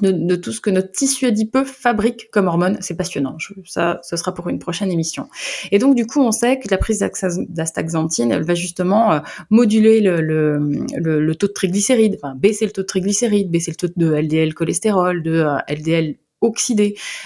de, 0.00 0.10
de, 0.10 0.36
tout 0.36 0.52
ce 0.52 0.60
que 0.60 0.70
notre 0.70 0.90
tissu 0.90 1.26
adipeux 1.26 1.64
fabrique 1.64 2.30
comme 2.30 2.46
hormones. 2.46 2.78
C'est 2.80 2.96
passionnant. 2.96 3.36
Ça, 3.64 4.00
ce 4.02 4.16
sera 4.16 4.32
pour 4.32 4.48
une 4.48 4.58
prochaine 4.58 4.90
émission. 4.90 5.28
Et 5.70 5.78
donc, 5.78 5.94
du 5.94 6.06
coup, 6.06 6.20
on 6.20 6.32
sait 6.32 6.58
que 6.58 6.68
la 6.70 6.78
prise 6.78 6.98
d'astaxanthine, 6.98 8.32
elle 8.32 8.44
va 8.44 8.54
justement 8.54 9.12
euh, 9.12 9.20
moduler 9.50 10.00
le, 10.00 10.20
le, 10.20 10.58
le, 10.96 11.34
taux 11.34 11.48
de 11.48 11.52
triglycérides, 11.52 12.16
enfin, 12.22 12.34
baisser 12.34 12.64
le 12.64 12.72
taux 12.72 12.82
de 12.82 12.86
triglycérides, 12.86 13.50
baisser 13.50 13.70
le 13.70 13.76
taux 13.76 13.92
de 13.94 14.14
LDL 14.14 14.54
cholestérol, 14.54 15.22
de 15.22 15.32
euh, 15.32 15.58
LDL 15.68 16.16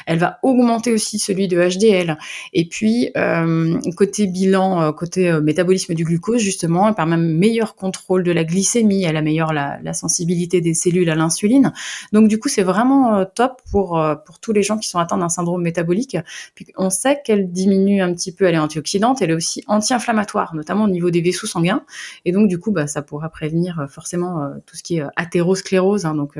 Elle 0.07 0.19
va 0.19 0.39
augmenter 0.43 0.93
aussi 0.93 1.19
celui 1.19 1.49
de 1.49 1.57
HDL. 1.57 2.19
Et 2.53 2.69
puis, 2.69 3.11
euh, 3.17 3.79
côté 3.97 4.27
bilan, 4.27 4.83
euh, 4.83 4.93
côté 4.93 5.31
euh, 5.31 5.41
métabolisme 5.41 5.95
du 5.95 6.05
glucose, 6.05 6.41
justement, 6.41 6.89
elle 6.89 6.95
permet 6.95 7.15
un 7.15 7.19
meilleur 7.19 7.75
contrôle 7.75 8.23
de 8.23 8.33
la 8.33 8.45
glycémie, 8.45 9.05
elle 9.05 9.17
améliore 9.17 9.53
la, 9.53 9.79
la 9.83 9.93
sensibilité 9.93 10.61
des 10.61 10.75
cellules 10.75 11.09
à 11.11 11.15
l'insuline. 11.15 11.73
Donc, 12.13 12.29
du 12.29 12.39
coup, 12.39 12.49
c'est 12.49 12.63
vraiment 12.63 13.25
top 13.25 13.63
pour, 13.71 14.03
pour 14.25 14.39
tous 14.39 14.53
les 14.53 14.63
gens 14.63 14.79
qui 14.79 14.89
sont 14.89 14.99
atteints 14.99 15.19
d'un 15.19 15.29
syndrome 15.29 15.63
métabolique. 15.63 16.17
Puis, 16.55 16.67
on 16.77 16.91
sait 16.91 17.21
qu'elle 17.25 17.51
diminue 17.51 18.03
un 18.03 18.13
petit 18.13 18.33
peu, 18.33 18.45
elle 18.45 18.55
est 18.55 18.59
antioxydante, 18.59 19.23
elle 19.23 19.31
est 19.31 19.35
aussi 19.35 19.63
anti-inflammatoire, 19.67 20.55
notamment 20.55 20.85
au 20.85 20.89
niveau 20.89 21.11
des 21.11 21.21
vaisseaux 21.21 21.47
sanguins. 21.47 21.83
Et 22.25 22.33
donc, 22.33 22.49
du 22.49 22.59
coup, 22.59 22.73
bah, 22.73 22.87
ça 22.87 23.03
pourra 23.03 23.29
prévenir 23.29 23.87
forcément 23.89 24.51
tout 24.67 24.77
ce 24.77 24.83
qui 24.83 24.99
est 24.99 25.05
athérosclérose, 25.17 26.05
hein, 26.05 26.15
donc 26.15 26.39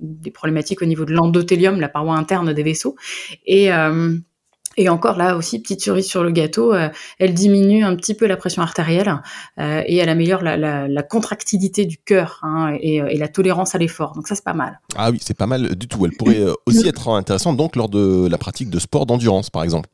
des 0.00 0.30
problématiques 0.30 0.82
au 0.82 0.86
niveau 0.86 1.04
de 1.04 1.12
l'endothélium, 1.12 1.80
la 1.80 1.88
paroi 1.96 2.14
interne 2.14 2.52
des 2.52 2.62
vaisseaux. 2.62 2.94
Et, 3.46 3.72
euh, 3.72 4.18
et 4.76 4.90
encore 4.90 5.16
là 5.16 5.34
aussi, 5.36 5.62
petite 5.62 5.80
cerise 5.80 6.06
sur 6.06 6.22
le 6.22 6.30
gâteau, 6.30 6.74
euh, 6.74 6.90
elle 7.18 7.32
diminue 7.32 7.82
un 7.82 7.96
petit 7.96 8.12
peu 8.12 8.26
la 8.26 8.36
pression 8.36 8.60
artérielle 8.60 9.22
euh, 9.58 9.82
et 9.86 9.96
elle 9.96 10.10
améliore 10.10 10.42
la, 10.42 10.58
la, 10.58 10.88
la 10.88 11.02
contractilité 11.02 11.86
du 11.86 11.96
cœur 11.96 12.40
hein, 12.42 12.76
et, 12.78 12.96
et, 12.96 13.16
la 13.16 13.28
tolérance 13.28 13.74
à 13.74 13.78
l'effort. 13.78 14.12
Donc 14.12 14.28
ça, 14.28 14.34
c'est 14.34 14.44
pas 14.44 14.52
mal. 14.52 14.78
Ah 14.94 15.10
oui, 15.10 15.18
c'est 15.22 15.36
pas 15.36 15.46
mal 15.46 15.74
du 15.74 15.88
tout. 15.88 16.04
Elle 16.04 16.12
pourrait 16.12 16.44
aussi 16.66 16.86
être 16.86 17.08
intéressante 17.08 17.56
donc 17.56 17.76
lors 17.76 17.88
de 17.88 18.28
la 18.28 18.36
pratique 18.36 18.68
de 18.68 18.78
sport 18.78 19.06
d'endurance, 19.06 19.48
par 19.48 19.64
exemple. 19.64 19.88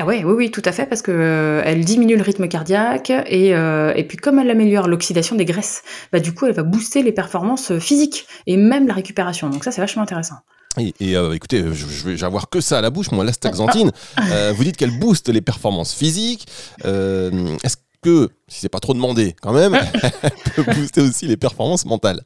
Ah 0.00 0.04
ouais, 0.04 0.22
oui, 0.22 0.32
oui, 0.32 0.50
tout 0.52 0.62
à 0.64 0.70
fait, 0.70 0.86
parce 0.86 1.02
que 1.02 1.10
euh, 1.10 1.60
elle 1.64 1.84
diminue 1.84 2.14
le 2.14 2.22
rythme 2.22 2.46
cardiaque 2.46 3.10
et, 3.10 3.56
euh, 3.56 3.92
et 3.96 4.04
puis 4.04 4.16
comme 4.16 4.38
elle 4.38 4.48
améliore 4.48 4.86
l'oxydation 4.86 5.34
des 5.34 5.44
graisses, 5.44 5.82
bah 6.12 6.20
du 6.20 6.32
coup 6.32 6.46
elle 6.46 6.52
va 6.52 6.62
booster 6.62 7.02
les 7.02 7.10
performances 7.10 7.76
physiques 7.80 8.28
et 8.46 8.56
même 8.56 8.86
la 8.86 8.94
récupération. 8.94 9.50
Donc 9.50 9.64
ça 9.64 9.72
c'est 9.72 9.80
vachement 9.80 10.02
intéressant. 10.02 10.36
Et, 10.78 10.94
et 11.00 11.16
euh, 11.16 11.34
écoutez, 11.34 11.62
je, 11.72 11.86
je 11.86 12.08
vais 12.08 12.24
avoir 12.24 12.48
que 12.48 12.60
ça 12.60 12.78
à 12.78 12.80
la 12.80 12.90
bouche, 12.90 13.10
moi, 13.10 13.24
l'astaxanthine. 13.24 13.90
Euh, 14.30 14.52
vous 14.54 14.64
dites 14.64 14.76
qu'elle 14.76 14.98
booste 14.98 15.28
les 15.28 15.40
performances 15.40 15.94
physiques. 15.94 16.46
Euh, 16.84 17.56
Est-ce 17.64 17.76
que, 18.02 18.28
si 18.48 18.60
c'est 18.60 18.68
pas 18.68 18.80
trop 18.80 18.94
demandé 18.94 19.34
quand 19.40 19.52
même, 19.52 19.74
elle 20.22 20.30
peut 20.54 20.64
booster 20.74 21.00
aussi 21.00 21.26
les 21.26 21.36
performances 21.36 21.84
mentales? 21.86 22.22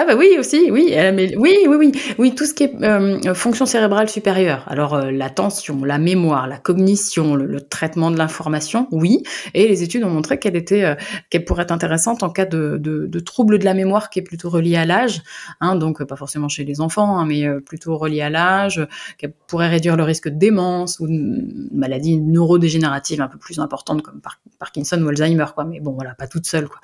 Ah 0.00 0.04
bah 0.04 0.14
oui 0.16 0.36
aussi, 0.38 0.70
oui, 0.70 0.92
mais 0.94 1.34
oui, 1.36 1.56
oui, 1.66 1.76
oui, 1.76 1.92
oui, 2.18 2.32
tout 2.32 2.46
ce 2.46 2.54
qui 2.54 2.62
est 2.62 2.84
euh, 2.84 3.34
fonction 3.34 3.66
cérébrale 3.66 4.08
supérieure. 4.08 4.62
Alors 4.68 4.94
euh, 4.94 5.10
l'attention, 5.10 5.82
la 5.82 5.98
mémoire, 5.98 6.46
la 6.46 6.56
cognition, 6.56 7.34
le, 7.34 7.60
traitement 7.60 8.12
de 8.12 8.16
l'information, 8.16 8.86
oui. 8.92 9.24
Et 9.54 9.66
les 9.66 9.82
études 9.82 10.04
ont 10.04 10.10
montré 10.10 10.38
qu'elle 10.38 10.54
était, 10.54 10.84
euh, 10.84 10.94
qu'elle 11.30 11.44
pourrait 11.44 11.64
être 11.64 11.72
intéressante 11.72 12.22
en 12.22 12.30
cas 12.30 12.44
de, 12.44 12.76
de, 12.80 13.08
de 13.08 13.18
trouble 13.18 13.58
de 13.58 13.64
la 13.64 13.74
mémoire 13.74 14.08
qui 14.08 14.20
est 14.20 14.22
plutôt 14.22 14.50
relié 14.50 14.76
à 14.76 14.84
l'âge, 14.84 15.20
hein, 15.60 15.74
donc 15.74 16.04
pas 16.04 16.14
forcément 16.14 16.48
chez 16.48 16.62
les 16.62 16.80
enfants, 16.80 17.18
hein, 17.18 17.26
mais 17.26 17.48
plutôt 17.66 17.98
relié 17.98 18.20
à 18.20 18.30
l'âge, 18.30 18.86
qu'elle 19.18 19.32
pourrait 19.48 19.68
réduire 19.68 19.96
le 19.96 20.04
risque 20.04 20.28
de 20.28 20.38
démence 20.38 21.00
ou 21.00 21.08
de 21.08 21.74
maladie 21.76 22.18
neurodégénérative 22.18 23.20
un 23.20 23.26
peu 23.26 23.38
plus 23.38 23.58
importante 23.58 24.02
comme 24.02 24.20
Parkinson 24.60 25.02
ou 25.02 25.08
Alzheimer, 25.08 25.46
quoi. 25.56 25.64
Mais 25.64 25.80
bon, 25.80 25.90
voilà, 25.94 26.14
pas 26.14 26.28
toute 26.28 26.46
seule, 26.46 26.68
quoi. 26.68 26.78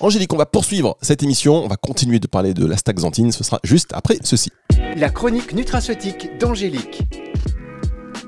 Angélique, 0.00 0.32
on 0.32 0.38
va 0.38 0.46
poursuivre 0.46 0.96
cette 1.02 1.22
émission, 1.22 1.62
on 1.62 1.68
va 1.68 1.76
continuer 1.76 2.20
de 2.20 2.26
parler 2.26 2.53
de 2.54 2.66
la 2.66 2.76
staxanthine. 2.76 3.32
Ce 3.32 3.44
sera 3.44 3.60
juste 3.64 3.90
après 3.92 4.18
ceci. 4.22 4.50
La 4.96 5.10
chronique 5.10 5.52
nutraceutique 5.52 6.38
d'Angélique. 6.38 7.02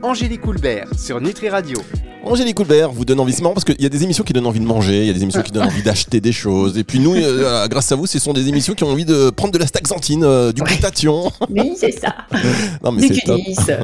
Angélique 0.02 0.46
Houlbert 0.46 0.88
sur 0.98 1.20
Nutri 1.20 1.48
Radio. 1.48 1.78
Angélique 2.26 2.56
Coulbert 2.56 2.90
vous 2.90 3.04
donne 3.04 3.20
envie, 3.20 3.36
parce 3.40 3.64
qu'il 3.64 3.80
y 3.80 3.86
a 3.86 3.88
des 3.88 4.02
émissions 4.02 4.24
qui 4.24 4.32
donnent 4.32 4.46
envie 4.46 4.58
de 4.58 4.64
manger, 4.64 5.02
il 5.02 5.06
y 5.06 5.10
a 5.10 5.12
des 5.12 5.22
émissions 5.22 5.42
qui 5.42 5.52
donnent 5.52 5.68
envie 5.68 5.82
d'acheter 5.84 6.20
des 6.20 6.32
choses. 6.32 6.76
Et 6.76 6.82
puis 6.82 6.98
nous, 6.98 7.14
euh, 7.14 7.68
grâce 7.68 7.92
à 7.92 7.96
vous, 7.96 8.06
ce 8.06 8.18
sont 8.18 8.32
des 8.32 8.48
émissions 8.48 8.74
qui 8.74 8.82
ont 8.82 8.88
envie 8.88 9.04
de 9.04 9.30
prendre 9.30 9.52
de 9.52 9.58
la 9.58 9.66
staxanthine, 9.66 10.24
euh, 10.24 10.50
du 10.50 10.62
glutathion. 10.62 11.30
Oui, 11.48 11.74
c'est 11.78 11.92
ça. 11.92 12.14
non, 12.82 12.90
mais 12.90 13.06
c'est 13.06 13.20
top. 13.24 13.40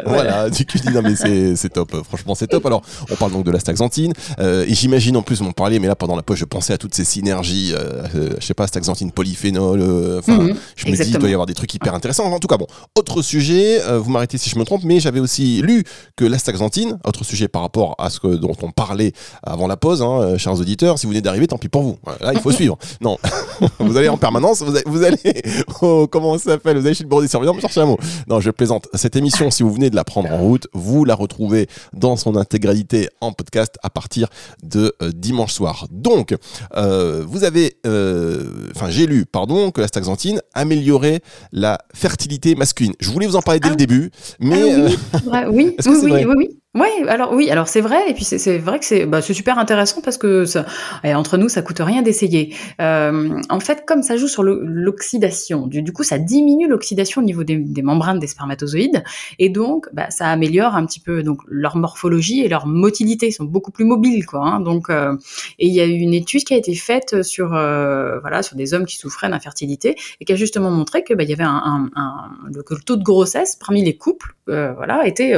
Voilà, 0.07 0.51
du 0.51 0.67
cudis. 0.67 0.91
Non, 0.91 1.03
mais 1.03 1.15
c'est 1.55 1.69
top. 1.69 1.95
Franchement, 2.05 2.35
c'est 2.35 2.49
top. 2.49 2.67
Alors, 2.67 2.83
on 3.11 3.15
parle 3.15 3.31
donc 3.31 3.45
de 3.45 3.53
la 3.53 3.61
staxanthine. 3.61 4.13
Euh, 4.41 4.65
et 4.67 4.75
j'imagine 4.75 5.17
en 5.17 5.23
plus, 5.23 5.41
on 5.41 5.53
parlait, 5.53 5.79
mais 5.79 5.87
là, 5.87 5.95
pendant 5.95 6.17
la 6.17 6.23
pause, 6.23 6.39
je 6.39 6.45
pensais 6.45 6.73
à 6.73 6.79
toutes 6.79 6.95
ces 6.95 7.05
synergies. 7.05 7.73
je 8.13 8.45
sais 8.45 8.55
pas, 8.55 8.67
staxanthine, 8.67 9.13
polyphénol. 9.13 10.19
Enfin, 10.19 10.39
mhm, 10.39 10.57
je 10.75 10.89
me 10.89 10.97
dis, 10.97 11.11
il 11.11 11.19
doit 11.19 11.29
y 11.29 11.33
avoir 11.33 11.47
des 11.47 11.55
trucs 11.55 11.73
hyper 11.75 11.95
intéressants. 11.95 12.25
En 12.25 12.41
tout 12.41 12.49
cas, 12.49 12.57
bon, 12.57 12.67
autre 12.97 13.23
sujet, 13.23 13.81
vous 13.99 14.11
m'arrêtez 14.11 14.37
si 14.37 14.51
je 14.51 14.59
me 14.59 14.65
trompe, 14.65 14.83
mais 14.83 14.99
j'avais 14.99 15.21
aussi 15.21 15.63
lu 15.63 15.85
que 16.17 16.25
la 16.25 16.39
staxanthine, 16.39 16.99
autre 17.05 17.25
sujet 17.25 17.49
par 17.49 17.63
rapport 17.63 17.95
à 17.99 18.11
ce 18.11 18.21
que, 18.21 18.29
dont 18.29 18.55
on 18.63 18.71
parlait 18.71 19.13
avant 19.43 19.67
la 19.67 19.77
pause, 19.77 20.03
hein, 20.03 20.21
euh, 20.21 20.39
chers 20.39 20.59
auditeurs. 20.59 20.99
Si 20.99 21.07
vous 21.07 21.13
venez 21.13 21.23
d'arriver, 21.23 21.47
tant 21.47 21.59
pis 21.59 21.69
pour 21.69 21.83
vous. 21.83 21.99
Là, 22.21 22.33
il 22.33 22.41
faut 22.41 22.53
suivre. 22.53 22.79
Non, 23.01 23.19
vous 23.79 23.97
allez 23.97 24.09
en 24.09 24.17
permanence, 24.17 24.63
vous 24.63 25.03
allez, 25.03 25.43
comment 26.11 26.39
ça 26.39 26.53
s'appelle 26.53 26.79
Vous 26.79 26.87
allez 26.87 26.95
chez 26.95 27.05
le 27.05 27.09
bureau 27.09 27.23
des 27.23 27.29
surveillants, 27.29 27.59
chercher 27.61 27.81
un 27.81 27.87
mot. 27.87 27.99
Non, 28.29 28.41
je 28.41 28.51
plaisante. 28.51 28.89
Cette 28.95 29.17
émission, 29.17 29.51
si 29.51 29.63
vous 29.63 29.73
venez 29.73 29.91
de 29.91 29.97
la 29.97 30.05
prendre 30.05 30.31
en 30.31 30.39
route, 30.39 30.67
vous 30.73 31.05
la 31.05 31.15
retrouvez 31.15 31.69
dans 31.93 32.17
son 32.17 32.37
intégralité 32.37 33.09
en 33.21 33.33
podcast 33.33 33.77
à 33.83 33.91
partir 33.91 34.29
de 34.63 34.95
euh, 35.03 35.11
dimanche 35.15 35.53
soir. 35.53 35.87
Donc, 35.91 36.35
euh, 36.77 37.25
vous 37.27 37.45
avez, 37.45 37.77
enfin, 37.85 38.91
j'ai 38.91 39.07
lu, 39.07 39.27
pardon, 39.27 39.71
que 39.71 39.81
la 39.81 39.89
staxanthine 39.89 40.41
améliorait 40.55 41.21
la 41.53 41.79
fertilité 41.95 42.55
masculine. 42.55 42.95
Je 43.01 43.11
voulais 43.11 43.27
vous 43.27 43.37
en 43.37 43.43
parler 43.43 43.61
dès 43.61 43.69
le 43.69 43.75
ah 43.75 43.77
début, 43.77 44.11
mais 44.41 44.87
ah 45.33 45.45
oui, 45.51 45.75
oui, 45.87 45.92
oui, 45.95 46.11
oui, 46.13 46.25
oui. 46.27 46.35
Oui, 46.37 46.62
alors 47.09 47.33
oui, 47.33 47.51
alors 47.51 47.69
c'est 47.69 47.81
vrai, 47.81 48.11
et 48.11 48.15
puis 48.15 48.25
c'est 48.25 48.59
vrai 48.59 48.79
que 48.79 48.85
c'est 48.85 49.05
bah, 49.07 49.21
super 49.21 49.59
intéressant 49.59 50.01
parce 50.01 50.17
que 50.17 50.45
ça, 50.45 50.65
et 51.05 51.15
entre 51.15 51.37
nous, 51.37 51.49
ça 51.49 51.63
coûte 51.63 51.81
rien 51.81 52.03
d'essayer. 52.03 52.55
Euh, 52.81 53.41
en 53.51 53.61
fait, 53.61 53.85
comme 53.87 54.03
ça 54.03 54.17
joue 54.17 54.29
sur 54.29 54.43
l'oxydation, 54.43 55.67
du, 55.67 55.83
du, 55.83 55.93
coup, 55.93 56.03
ça 56.03 56.19
diminue 56.19 56.69
l'oxydation 56.69 57.21
au 57.21 57.25
niveau 57.25 57.45
des, 57.45 57.57
des, 57.57 57.83
membranes 57.83 58.19
des 58.19 58.27
spermatozoïdes, 58.27 59.05
et 59.39 59.49
donc 59.49 59.89
bah, 59.93 60.11
ça 60.11 60.29
améliore 60.29 60.75
un 60.75 60.87
petit 60.87 61.01
peu 61.01 61.23
donc 61.23 61.41
leur 61.47 61.77
morphologie 61.77 62.41
et 62.41 62.49
leur 62.49 62.67
motilité, 62.67 63.29
ils 63.29 63.33
sont 63.33 63.45
beaucoup 63.45 63.71
plus 63.71 63.85
mobiles, 63.85 64.25
quoi. 64.25 64.41
Hein, 64.41 64.61
donc, 64.61 64.89
euh, 64.89 65.15
et 65.59 65.67
il 65.67 65.75
y 65.75 65.81
a 65.81 65.87
eu 65.87 65.99
une 65.99 66.15
étude 66.15 66.45
qui 66.45 66.55
a 66.55 66.57
été 66.57 66.75
faite 66.75 67.23
sur 67.23 67.55
euh, 67.55 68.19
voilà 68.21 68.43
sur 68.43 68.57
des 68.57 68.73
hommes 68.73 68.87
qui 68.87 68.97
souffraient 68.97 69.29
d'infertilité 69.29 69.97
et 70.21 70.25
qui 70.25 70.33
a 70.33 70.37
justement 70.37 70.71
montré 70.71 71.05
que 71.05 71.13
bah, 71.15 71.23
il 71.23 71.31
y 71.31 71.35
avait 71.35 71.43
un, 71.45 71.51
un, 71.65 71.91
un, 71.97 72.31
le, 72.47 72.63
taux 72.63 72.97
de 72.97 73.03
grossesse 73.03 73.57
parmi 73.57 73.85
les 73.85 73.97
couples, 73.97 74.35
euh, 74.49 74.73
voilà, 74.73 75.07
était 75.07 75.35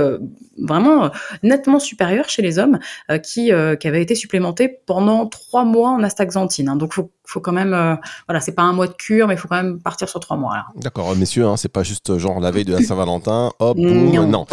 vraiment 0.59 1.11
nettement 1.43 1.79
supérieur 1.79 2.29
chez 2.29 2.43
les 2.43 2.59
hommes 2.59 2.79
euh, 3.11 3.19
qui, 3.19 3.53
euh, 3.53 3.77
qui 3.77 3.89
avaient 3.89 4.03
été 4.03 4.15
supplémentés 4.15 4.69
pendant 4.69 5.27
trois 5.27 5.65
mois 5.65 5.91
en 5.91 6.03
astaxanthine. 6.03 6.69
Hein. 6.69 6.77
Donc, 6.77 6.95
faut 7.25 7.41
quand 7.41 7.53
même, 7.53 7.73
euh, 7.73 7.97
voilà, 8.29 8.41
c'est 8.41 8.55
pas 8.55 8.63
un 8.63 8.73
mois 8.73 8.87
de 8.87 8.93
cure, 8.93 9.27
mais 9.27 9.35
il 9.35 9.37
faut 9.37 9.49
quand 9.49 9.63
même 9.63 9.81
partir 9.81 10.09
sur 10.09 10.21
trois 10.21 10.37
mois. 10.37 10.67
D'accord, 10.77 11.15
messieurs, 11.17 11.47
hein, 11.47 11.57
c'est 11.57 11.71
pas 11.71 11.83
juste 11.83 12.19
genre 12.19 12.41
la 12.41 12.51
veille 12.51 12.65
de 12.65 12.73
la 12.73 12.83
Saint-Valentin, 12.83 13.53
hop, 13.59 13.77
boum, 13.77 14.11
non. 14.27 14.47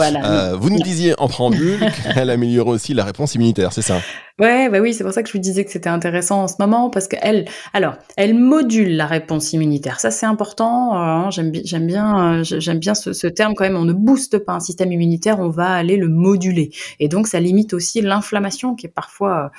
vous 0.58 0.70
nous 0.70 0.80
disiez 0.80 1.20
en 1.20 1.28
préambule 1.28 1.80
qu'elle 2.13 2.30
améliore 2.30 2.68
aussi 2.68 2.94
la 2.94 3.04
réponse 3.04 3.36
immunitaire, 3.36 3.74
c'est 3.74 3.82
ça? 3.82 3.98
Ouais, 4.40 4.70
bah 4.70 4.80
oui, 4.80 4.96
c'est 4.96 5.04
pour 5.04 5.13
ça 5.13 5.22
que 5.22 5.30
je 5.30 5.34
vous 5.34 5.40
disais 5.40 5.63
que 5.66 5.72
c'était 5.72 5.90
intéressant 5.90 6.42
en 6.42 6.48
ce 6.48 6.56
moment 6.58 6.90
parce 6.90 7.08
qu'elle, 7.08 7.46
alors, 7.74 7.94
elle 8.18 8.34
module 8.34 8.96
la 8.96 9.06
réponse 9.06 9.54
immunitaire. 9.54 10.00
Ça, 10.00 10.10
c'est 10.10 10.25
important. 10.25 10.96
Hein, 10.96 11.30
j'aime 11.30 11.51
bien, 11.51 11.62
j'aime 11.63 11.86
bien, 11.86 12.42
j'aime 12.42 12.80
bien 12.80 12.96
ce, 12.96 13.13
ce, 13.13 13.28
terme 13.28 13.54
quand 13.54 13.66
même. 13.66 13.75
On 13.75 13.86
ne 13.86 13.94
booste 13.94 14.40
pas 14.40 14.54
un 14.54 14.60
système 14.60 14.92
immunitaire, 14.92 15.40
on 15.40 15.50
va 15.50 15.70
aller 15.70 15.96
le 15.96 16.08
moduler. 16.08 16.72
Et 17.00 17.08
donc, 17.08 17.28
ça 17.28 17.40
limite 17.40 17.74
aussi 17.74 18.01
l'inflammation 18.01 18.74
qui 18.74 18.88
est 18.88 18.90
parfois 18.90 19.46
euh, 19.46 19.50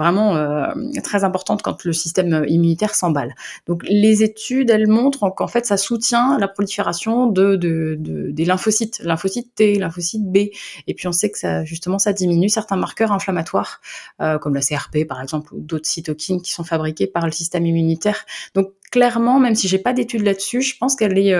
vraiment 0.00 0.36
euh, 0.36 0.72
très 1.04 1.24
importante 1.24 1.62
quand 1.62 1.84
le 1.84 1.92
système 1.92 2.44
immunitaire 2.48 2.94
s'emballe. 2.94 3.34
Donc, 3.66 3.82
les 3.88 4.22
études, 4.22 4.70
elles 4.70 4.88
montrent 4.88 5.30
qu'en 5.34 5.46
fait, 5.46 5.66
ça 5.66 5.76
soutient 5.76 6.38
la 6.38 6.48
prolifération 6.48 7.26
de, 7.26 7.56
de, 7.56 7.96
de, 7.98 8.30
des 8.30 8.44
lymphocytes, 8.44 9.00
lymphocytes 9.00 9.54
T, 9.54 9.78
lymphocytes 9.78 10.24
B. 10.24 10.36
Et 10.86 10.94
puis, 10.94 11.06
on 11.06 11.12
sait 11.12 11.30
que 11.30 11.38
ça, 11.38 11.64
justement, 11.64 11.98
ça 11.98 12.12
diminue 12.12 12.48
certains 12.48 12.76
marqueurs 12.76 13.12
inflammatoires, 13.12 13.80
euh, 14.20 14.38
comme 14.38 14.54
la 14.54 14.62
CRP, 14.62 15.06
par 15.06 15.20
exemple, 15.20 15.54
ou 15.54 15.60
d'autres 15.60 15.88
cytokines 15.88 16.40
qui 16.40 16.52
sont 16.52 16.64
fabriquées 16.64 17.06
par 17.06 17.26
le 17.26 17.32
système 17.32 17.66
immunitaire. 17.66 18.24
Donc, 18.54 18.72
clairement, 18.90 19.38
même 19.38 19.54
si 19.54 19.68
j'ai 19.68 19.78
pas 19.78 19.92
d'études 19.92 20.24
là-dessus, 20.24 20.62
je 20.62 20.76
pense 20.78 20.96
qu'elle 20.96 21.18
est 21.18 21.34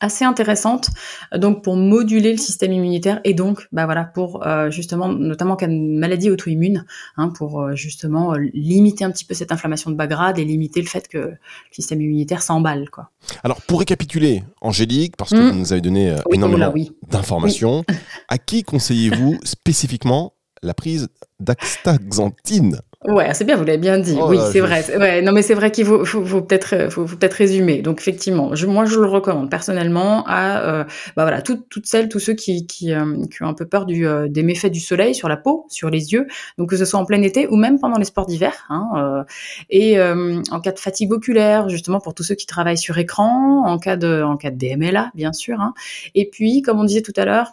assez 0.00 0.24
intéressante 0.24 0.90
donc 1.36 1.62
pour 1.62 1.76
moduler 1.76 2.32
le 2.32 2.38
système 2.38 2.72
immunitaire 2.72 3.20
et 3.24 3.34
donc 3.34 3.66
bah 3.72 3.84
voilà 3.84 4.04
pour 4.04 4.46
euh, 4.46 4.70
justement 4.70 5.08
notamment 5.08 5.56
cas 5.56 5.66
de 5.66 5.72
maladie 5.72 6.30
auto-immune 6.30 6.84
hein, 7.16 7.28
pour 7.30 7.60
euh, 7.60 7.74
justement 7.74 8.34
euh, 8.34 8.38
limiter 8.54 9.04
un 9.04 9.10
petit 9.10 9.24
peu 9.24 9.34
cette 9.34 9.52
inflammation 9.52 9.90
de 9.90 9.96
bas 9.96 10.06
grade 10.06 10.38
et 10.38 10.44
limiter 10.44 10.80
le 10.80 10.86
fait 10.86 11.08
que 11.08 11.18
le 11.18 11.38
système 11.72 12.00
immunitaire 12.00 12.42
s'emballe 12.42 12.90
quoi. 12.90 13.10
Alors 13.42 13.60
pour 13.62 13.80
récapituler 13.80 14.44
Angélique 14.60 15.16
parce 15.16 15.30
que 15.30 15.36
mmh. 15.36 15.50
vous 15.50 15.58
nous 15.58 15.72
avez 15.72 15.82
donné 15.82 16.16
énormément 16.32 16.72
d'informations 17.10 17.84
à 18.28 18.38
qui 18.38 18.62
conseillez-vous 18.62 19.38
spécifiquement 19.44 20.34
la 20.62 20.74
prise 20.74 21.08
d'astaxanthine 21.40 22.80
Ouais, 23.04 23.32
c'est 23.32 23.44
bien, 23.44 23.54
vous 23.54 23.62
l'avez 23.62 23.78
bien 23.78 23.96
dit. 24.00 24.16
Oh 24.20 24.26
oui, 24.28 24.38
c'est 24.50 24.58
vrai. 24.58 24.84
Ouais, 24.96 25.22
non, 25.22 25.30
mais 25.30 25.42
c'est 25.42 25.54
vrai 25.54 25.70
qu'il 25.70 25.86
faut, 25.86 26.04
faut, 26.04 26.24
faut 26.24 26.42
peut-être, 26.42 26.74
euh, 26.74 26.90
faut, 26.90 27.06
faut 27.06 27.16
peut-être 27.16 27.34
résumer. 27.34 27.80
Donc 27.80 28.00
effectivement, 28.00 28.56
je, 28.56 28.66
moi 28.66 28.86
je 28.86 28.98
le 28.98 29.06
recommande 29.06 29.48
personnellement 29.48 30.24
à, 30.26 30.58
euh, 30.62 30.84
bah 31.16 31.22
voilà, 31.22 31.40
toutes, 31.40 31.68
toutes 31.68 31.86
celles, 31.86 32.08
tous 32.08 32.18
ceux 32.18 32.32
qui, 32.32 32.66
qui, 32.66 32.92
euh, 32.92 33.24
qui, 33.30 33.44
ont 33.44 33.46
un 33.46 33.54
peu 33.54 33.66
peur 33.66 33.86
du, 33.86 34.04
euh, 34.04 34.26
des 34.28 34.42
méfaits 34.42 34.72
du 34.72 34.80
soleil 34.80 35.14
sur 35.14 35.28
la 35.28 35.36
peau, 35.36 35.64
sur 35.68 35.90
les 35.90 36.12
yeux. 36.12 36.26
Donc 36.58 36.70
que 36.70 36.76
ce 36.76 36.84
soit 36.84 36.98
en 36.98 37.04
plein 37.04 37.22
été 37.22 37.46
ou 37.46 37.54
même 37.54 37.78
pendant 37.78 37.98
les 37.98 38.04
sports 38.04 38.26
d'hiver. 38.26 38.66
Hein, 38.68 39.24
et 39.70 40.00
en 40.00 40.60
cas 40.60 40.72
de 40.72 40.78
fatigue 40.80 41.12
oculaire, 41.12 41.68
justement 41.68 42.00
pour 42.00 42.14
tous 42.14 42.24
ceux 42.24 42.34
qui 42.34 42.46
travaillent 42.46 42.76
sur 42.78 42.98
écran, 42.98 43.64
en 43.64 43.78
cas 43.78 43.96
de, 43.96 44.22
en 44.22 44.36
cas 44.36 44.50
de 44.50 44.56
DMLA, 44.56 45.12
bien 45.14 45.32
sûr. 45.32 45.60
Hein. 45.60 45.72
Et 46.16 46.28
puis, 46.28 46.62
comme 46.62 46.80
on 46.80 46.84
disait 46.84 47.02
tout 47.02 47.12
à 47.16 47.24
l'heure, 47.24 47.52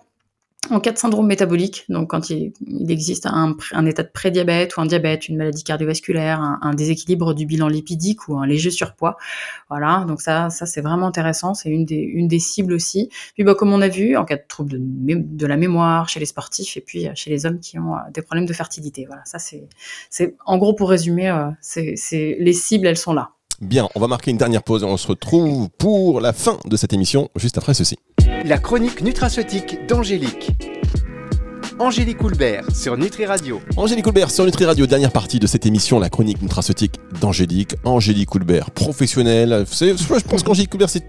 en 0.70 0.80
cas 0.80 0.92
de 0.92 0.98
syndrome 0.98 1.28
métabolique, 1.28 1.86
donc 1.90 2.10
quand 2.10 2.30
il, 2.30 2.54
existe 2.90 3.26
un, 3.26 3.56
état 3.86 4.04
de 4.04 4.10
prédiabète 4.10 4.76
ou 4.78 4.82
un 4.82 4.86
diabète, 4.86 5.28
une 5.28 5.38
maladie 5.38 5.64
cardiovasculaire, 5.64 6.40
un, 6.40 6.74
déséquilibre 6.74 7.34
du 7.34 7.46
bilan 7.46 7.68
lipidique 7.68 8.28
ou 8.28 8.38
un 8.38 8.46
léger 8.46 8.72
surpoids, 8.72 9.18
voilà, 9.70 10.06
donc 10.08 10.22
ça, 10.22 10.50
ça 10.50 10.66
c'est 10.66 10.82
vraiment 10.82 11.08
intéressant, 11.08 11.54
c'est 11.54 11.70
une 11.70 11.86
des, 11.86 12.40
cibles 12.40 12.74
aussi. 12.74 13.10
Puis 13.34 13.44
bah, 13.44 13.56
comme 13.56 13.72
on 13.72 13.82
a 13.82 13.88
vu, 13.88 14.18
en 14.18 14.26
cas 14.26 14.36
de 14.36 14.44
trouble 14.48 14.78
de, 14.80 15.48
la 15.48 15.58
mémoire 15.58 16.10
chez 16.10 16.20
les 16.20 16.26
sportifs 16.26 16.78
et 16.78 16.82
puis 16.82 17.08
euh, 17.08 17.12
chez 17.16 17.30
les 17.30 17.46
hommes 17.46 17.60
qui 17.60 17.78
ont 17.80 17.96
euh, 17.96 18.00
des 18.14 18.22
problèmes 18.22 18.46
de 18.46 18.54
fertilité, 18.54 19.06
voilà, 19.06 19.22
ça 19.26 19.40
c'est, 19.40 19.68
c'est 20.10 20.36
en 20.46 20.58
gros 20.58 20.74
pour 20.74 20.90
résumer, 20.90 21.30
euh, 21.30 21.50
c'est, 21.62 21.96
les 22.40 22.54
cibles 22.54 22.88
elles 22.88 22.98
sont 22.98 23.14
là. 23.14 23.32
Bien, 23.62 23.88
on 23.96 24.00
va 24.00 24.08
marquer 24.08 24.32
une 24.32 24.38
dernière 24.38 24.64
pause 24.64 24.84
et 24.84 24.86
on 24.86 24.98
se 24.98 25.08
retrouve 25.08 25.70
pour 25.78 26.20
la 26.20 26.34
fin 26.34 26.58
de 26.66 26.76
cette 26.76 26.92
émission 26.92 27.30
juste 27.38 27.58
après 27.58 27.74
ceci. 27.74 27.98
La 28.46 28.60
chronique 28.60 29.02
nutraceutique 29.02 29.88
d'Angélique. 29.88 30.52
Angélique 31.80 32.24
Houlbert 32.24 32.70
sur 32.72 32.96
Nutri 32.96 33.26
Radio. 33.26 33.60
Angélique 33.76 34.06
Houlbert 34.06 34.30
sur 34.30 34.46
Nutri 34.46 34.66
Radio, 34.66 34.86
dernière 34.86 35.12
partie 35.12 35.40
de 35.40 35.48
cette 35.48 35.66
émission, 35.66 36.00
la 36.00 36.10
chronique 36.10 36.40
nutraceutique 36.44 37.00
d'Angélique. 37.20 37.76
Angélique 37.86 38.36
Houlbert, 38.36 38.70
professionnelle. 38.70 39.66
Je 39.68 40.28
pense 40.28 40.44
qu'Angélique 40.44 40.72
Houlbert, 40.76 40.92
c'est 40.92 41.04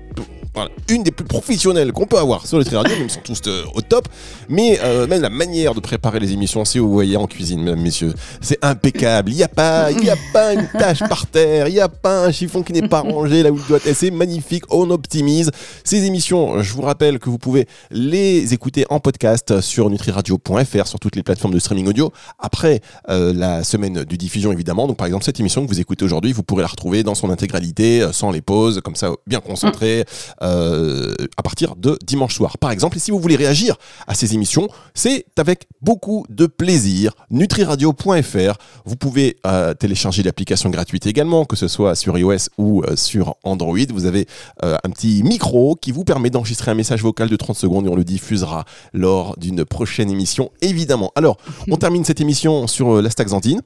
voilà, 0.57 0.71
une 0.89 1.03
des 1.03 1.11
plus 1.11 1.27
professionnelles 1.27 1.93
qu'on 1.93 2.07
peut 2.07 2.17
avoir 2.17 2.47
sur 2.47 2.57
Nutri 2.57 2.77
Radio, 2.77 2.97
même 2.97 3.11
sont 3.11 3.21
tous 3.21 3.43
euh, 3.47 3.65
au 3.75 3.83
top. 3.83 4.09
Mais 4.49 4.79
euh, 4.83 5.07
même 5.07 5.21
la 5.21 5.29
manière 5.29 5.75
de 5.75 5.81
préparer 5.81 6.19
les 6.19 6.33
émissions, 6.33 6.65
si 6.65 6.79
vous 6.79 6.91
voyez 6.91 7.19
en 7.19 7.27
cuisine, 7.27 7.63
mesdames, 7.63 7.83
messieurs, 7.83 8.15
c'est 8.41 8.65
impeccable. 8.65 9.33
Il 9.33 9.37
n'y 9.37 9.43
a 9.43 9.49
pas, 9.49 9.93
il 9.93 10.03
y 10.03 10.09
a 10.09 10.17
pas 10.33 10.55
une 10.55 10.67
tâche 10.69 11.01
par 11.01 11.27
terre, 11.27 11.69
il 11.69 11.75
n'y 11.75 11.81
a 11.81 11.91
pas 11.91 12.25
un 12.25 12.33
chiffon 12.33 12.63
qui 12.63 12.73
n'est 12.73 12.89
pas 12.89 13.01
rangé 13.01 13.43
là 13.43 13.51
où 13.51 13.59
il 13.59 13.67
doit 13.67 13.77
être. 13.85 13.95
C'est 13.95 14.11
magnifique, 14.11 14.65
on 14.71 14.89
optimise. 14.91 15.51
Ces 15.85 16.05
émissions, 16.05 16.63
je 16.63 16.73
vous 16.73 16.81
rappelle 16.81 17.19
que 17.19 17.29
vous 17.29 17.37
pouvez 17.37 17.67
les 17.91 18.55
écouter 18.55 18.87
en 18.89 18.99
podcast 18.99 19.61
sur 19.61 19.91
nutriradio.fr, 19.91 20.87
sur 20.87 20.99
toutes 20.99 21.17
les 21.17 21.23
plateformes 21.23 21.53
de 21.53 21.59
streaming 21.59 21.87
audio. 21.89 22.11
Après 22.39 22.81
euh, 23.11 23.35
la 23.35 23.63
semaine 23.63 24.05
du 24.05 24.17
diffusion, 24.17 24.53
évidemment. 24.53 24.87
Donc, 24.87 24.97
par 24.97 25.07
exemple, 25.07 25.25
cette 25.25 25.39
émission 25.39 25.67
que 25.67 25.69
vous 25.69 25.81
écoutez 25.81 26.07
aujourd'hui, 26.07 26.33
vous 26.33 26.43
pourrez 26.43 26.63
la 26.63 26.69
retrouver 26.69 27.03
dans 27.03 27.15
son 27.15 27.29
intégralité, 27.29 28.09
sans 28.13 28.31
les 28.31 28.41
pauses, 28.41 28.81
comme 28.83 28.97
ça, 28.97 29.11
bien 29.27 29.41
concentré, 29.41 30.07
euh, 30.47 31.15
à 31.37 31.43
partir 31.43 31.77
de 31.77 31.99
dimanche 32.05 32.35
soir. 32.35 32.59
Par 32.59 32.71
exemple, 32.71 32.97
et 32.97 33.01
si 33.01 33.11
vous 33.11 33.19
voulez 33.19 33.37
réagir 33.37 33.77
à 34.07 34.15
ces 34.15 34.35
émissions, 34.35 34.69
c'est 34.95 35.27
avec 35.37 35.67
beaucoup 35.83 36.25
de 36.29 36.47
plaisir. 36.47 37.13
Nutriradio.fr. 37.31 38.59
Vous 38.85 38.97
pouvez 38.97 39.39
euh, 39.47 39.75
télécharger 39.75 40.23
l'application 40.23 40.71
gratuite 40.71 41.07
également, 41.07 41.45
que 41.45 41.57
ce 41.57 41.69
soit 41.69 41.95
sur 41.95 42.17
iOS 42.17 42.49
ou 42.59 42.83
euh, 42.83 42.97
sur 42.97 43.37
Android. 43.45 43.77
Vous 43.91 44.07
avez 44.07 44.27
un 44.63 44.91
petit 44.91 45.23
micro 45.23 45.77
qui 45.77 45.93
vous 45.93 46.05
permet 46.05 46.31
d'enregistrer 46.31 46.71
un 46.71 46.75
message 46.75 47.03
vocal 47.03 47.29
de 47.29 47.37
30 47.37 47.57
secondes 47.57 47.87
et 47.87 47.89
on 47.89 47.97
le 47.97 48.05
diffusera 48.05 48.65
lors 48.93 49.37
d'une 49.39 49.65
prochaine 49.65 50.11
émission, 50.11 50.51
évidemment. 50.61 51.13
Alors, 51.15 51.39
on 51.71 51.77
termine 51.77 52.05
cette 52.05 52.21
émission 52.21 52.67
sur 52.67 53.03
la 53.03 53.11
Staxantine. 53.11 53.61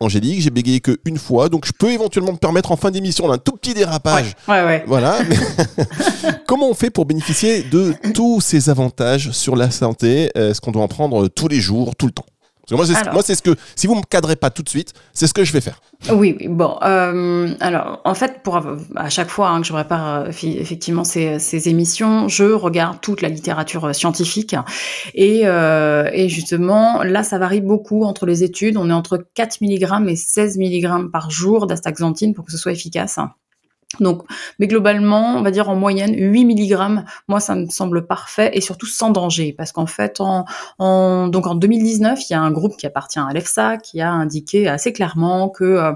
Angélique, 0.00 0.40
j'ai 0.40 0.50
bégayé 0.50 0.80
qu'une 0.80 1.18
fois, 1.18 1.48
donc 1.48 1.66
je 1.66 1.72
peux 1.76 1.90
éventuellement 1.90 2.32
me 2.32 2.38
permettre 2.38 2.72
en 2.72 2.76
fin 2.76 2.90
d'émission 2.90 3.28
d'un 3.28 3.38
tout 3.38 3.52
petit 3.52 3.74
dérapage. 3.74 4.34
Ouais, 4.48 4.64
ouais. 4.64 4.84
Voilà. 4.86 5.18
Comment 6.46 6.68
on 6.70 6.74
fait 6.74 6.90
pour 6.90 7.04
bénéficier 7.06 7.62
de 7.62 7.94
tous 8.14 8.40
ces 8.40 8.70
avantages 8.70 9.30
sur 9.32 9.56
la 9.56 9.70
santé? 9.70 10.30
Est-ce 10.34 10.60
qu'on 10.60 10.72
doit 10.72 10.82
en 10.82 10.88
prendre 10.88 11.28
tous 11.28 11.48
les 11.48 11.60
jours, 11.60 11.94
tout 11.96 12.06
le 12.06 12.12
temps? 12.12 12.26
Parce 12.70 12.82
que 12.90 13.12
moi, 13.14 13.22
c'est 13.22 13.34
ce- 13.34 13.40
que, 13.40 13.56
si 13.76 13.86
vous 13.86 13.94
me 13.94 14.02
cadrez 14.02 14.36
pas 14.36 14.50
tout 14.50 14.62
de 14.62 14.68
suite, 14.68 14.92
c'est 15.14 15.26
ce 15.26 15.32
que 15.32 15.42
je 15.42 15.54
vais 15.54 15.62
faire. 15.62 15.80
Oui, 16.12 16.36
oui. 16.38 16.48
Bon, 16.48 16.76
euh, 16.82 17.54
alors 17.60 18.02
en 18.04 18.12
fait, 18.12 18.42
pour 18.42 18.60
à 18.94 19.08
chaque 19.08 19.30
fois 19.30 19.48
hein, 19.48 19.62
que 19.62 19.66
je 19.66 19.72
prépare 19.72 20.24
euh, 20.26 20.28
effectivement 20.28 21.02
ces, 21.02 21.38
ces 21.38 21.70
émissions, 21.70 22.28
je 22.28 22.44
regarde 22.44 23.00
toute 23.00 23.22
la 23.22 23.30
littérature 23.30 23.86
euh, 23.86 23.94
scientifique 23.94 24.54
et, 25.14 25.46
euh, 25.46 26.10
et 26.12 26.28
justement 26.28 27.02
là, 27.02 27.22
ça 27.22 27.38
varie 27.38 27.62
beaucoup 27.62 28.04
entre 28.04 28.26
les 28.26 28.44
études. 28.44 28.76
On 28.76 28.90
est 28.90 28.92
entre 28.92 29.16
4 29.32 29.62
mg 29.62 30.06
et 30.10 30.16
16 30.16 30.58
mg 30.58 31.10
par 31.10 31.30
jour 31.30 31.66
d'astaxanthine 31.66 32.34
pour 32.34 32.44
que 32.44 32.52
ce 32.52 32.58
soit 32.58 32.72
efficace. 32.72 33.18
Donc, 34.00 34.22
mais 34.58 34.66
globalement, 34.66 35.36
on 35.36 35.42
va 35.42 35.50
dire 35.50 35.70
en 35.70 35.74
moyenne 35.74 36.14
8 36.14 36.44
mg. 36.44 37.04
Moi, 37.26 37.40
ça 37.40 37.54
me 37.54 37.68
semble 37.68 38.06
parfait 38.06 38.50
et 38.52 38.60
surtout 38.60 38.86
sans 38.86 39.10
danger, 39.10 39.54
parce 39.56 39.72
qu'en 39.72 39.86
fait, 39.86 40.20
en, 40.20 40.44
en, 40.78 41.28
donc 41.28 41.46
en 41.46 41.54
2019, 41.54 42.20
il 42.28 42.32
y 42.32 42.36
a 42.36 42.40
un 42.40 42.50
groupe 42.50 42.76
qui 42.76 42.86
appartient 42.86 43.18
à 43.18 43.32
l'EFSA 43.32 43.78
qui 43.78 44.00
a 44.02 44.12
indiqué 44.12 44.68
assez 44.68 44.92
clairement 44.92 45.48
que 45.48 45.64
euh, 45.64 45.92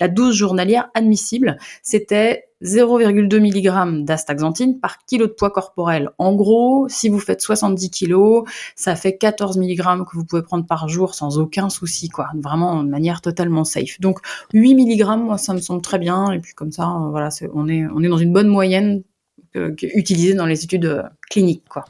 la 0.00 0.08
dose 0.08 0.34
journalière 0.34 0.90
admissible, 0.94 1.56
c'était 1.82 2.48
0,2 2.66 3.38
mg 3.38 4.04
d'astaxanthine 4.04 4.78
par 4.80 4.98
kilo 5.06 5.26
de 5.26 5.32
poids 5.32 5.50
corporel. 5.50 6.10
En 6.18 6.34
gros, 6.34 6.86
si 6.88 7.08
vous 7.08 7.18
faites 7.20 7.40
70 7.40 7.90
kg, 7.90 8.42
ça 8.74 8.96
fait 8.96 9.16
14 9.16 9.56
mg 9.58 10.04
que 10.04 10.16
vous 10.16 10.24
pouvez 10.24 10.42
prendre 10.42 10.66
par 10.66 10.88
jour 10.88 11.14
sans 11.14 11.38
aucun 11.38 11.70
souci, 11.70 12.08
quoi. 12.08 12.28
Vraiment 12.34 12.82
de 12.82 12.88
manière 12.88 13.20
totalement 13.20 13.64
safe. 13.64 14.00
Donc 14.00 14.18
8 14.52 14.74
mg, 14.74 15.18
moi, 15.18 15.38
ça 15.38 15.54
me 15.54 15.60
semble 15.60 15.82
très 15.82 15.98
bien. 15.98 16.32
Et 16.32 16.40
puis 16.40 16.54
comme 16.54 16.72
ça, 16.72 16.88
euh, 16.90 17.10
voilà, 17.10 17.28
on 17.54 17.68
est, 17.68 17.86
on 17.86 18.02
est 18.02 18.08
dans 18.08 18.18
une 18.18 18.32
bonne 18.32 18.48
moyenne 18.48 19.02
que- 19.54 19.98
utilisée 19.98 20.34
dans 20.34 20.46
les 20.46 20.64
études 20.64 20.84
euh, 20.84 21.02
cliniques, 21.30 21.64
quoi. 21.68 21.84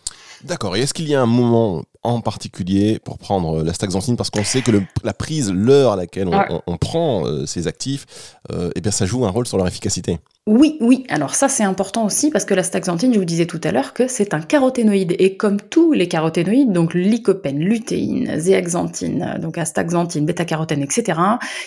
D'accord. 0.45 0.76
Et 0.76 0.80
est-ce 0.80 0.95
qu'il 0.95 1.09
y 1.09 1.14
a 1.14 1.23
un 1.23 1.26
moment 1.26 1.85
en 2.06 2.20
particulier 2.20 2.98
pour 3.04 3.18
prendre 3.18 3.60
euh, 3.60 3.64
la 3.64 3.72
staxanthine 3.72 4.16
Parce 4.16 4.30
qu'on 4.30 4.44
sait 4.44 4.62
que 4.62 4.70
le- 4.70 4.82
la 5.04 5.12
prise, 5.12 5.52
l'heure 5.52 5.92
à 5.92 5.96
laquelle 5.96 6.28
on, 6.28 6.32
Ouais. 6.38 6.46
on- 6.50 6.62
on 6.66 6.76
prend 6.76 7.26
euh, 7.26 7.44
ces 7.46 7.66
actifs, 7.66 8.06
euh, 8.52 8.70
eh 8.76 8.80
bien, 8.80 8.90
ça 8.92 9.06
joue 9.06 9.25
un 9.26 9.30
rôle 9.30 9.46
sur 9.46 9.56
leur 9.58 9.66
efficacité. 9.66 10.18
Oui, 10.48 10.76
oui. 10.80 11.04
Alors 11.08 11.34
ça, 11.34 11.48
c'est 11.48 11.64
important 11.64 12.04
aussi 12.06 12.30
parce 12.30 12.44
que 12.44 12.54
la 12.54 12.62
staxanthine, 12.62 13.12
je 13.12 13.18
vous 13.18 13.25
disais 13.25 13.46
tout 13.46 13.60
à 13.64 13.72
l'heure 13.72 13.92
que 13.94 14.06
c'est 14.06 14.32
un 14.32 14.40
caroténoïde. 14.40 15.16
Et 15.18 15.36
comme 15.36 15.60
tous 15.60 15.92
les 15.92 16.06
caroténoïdes, 16.06 16.70
donc 16.70 16.94
lycopène, 16.94 17.58
lutéine, 17.58 18.38
zéaxanthine, 18.38 19.38
donc 19.42 19.58
astaxanthine, 19.58 20.25
bêta-carotène, 20.25 20.82
etc., 20.82 21.18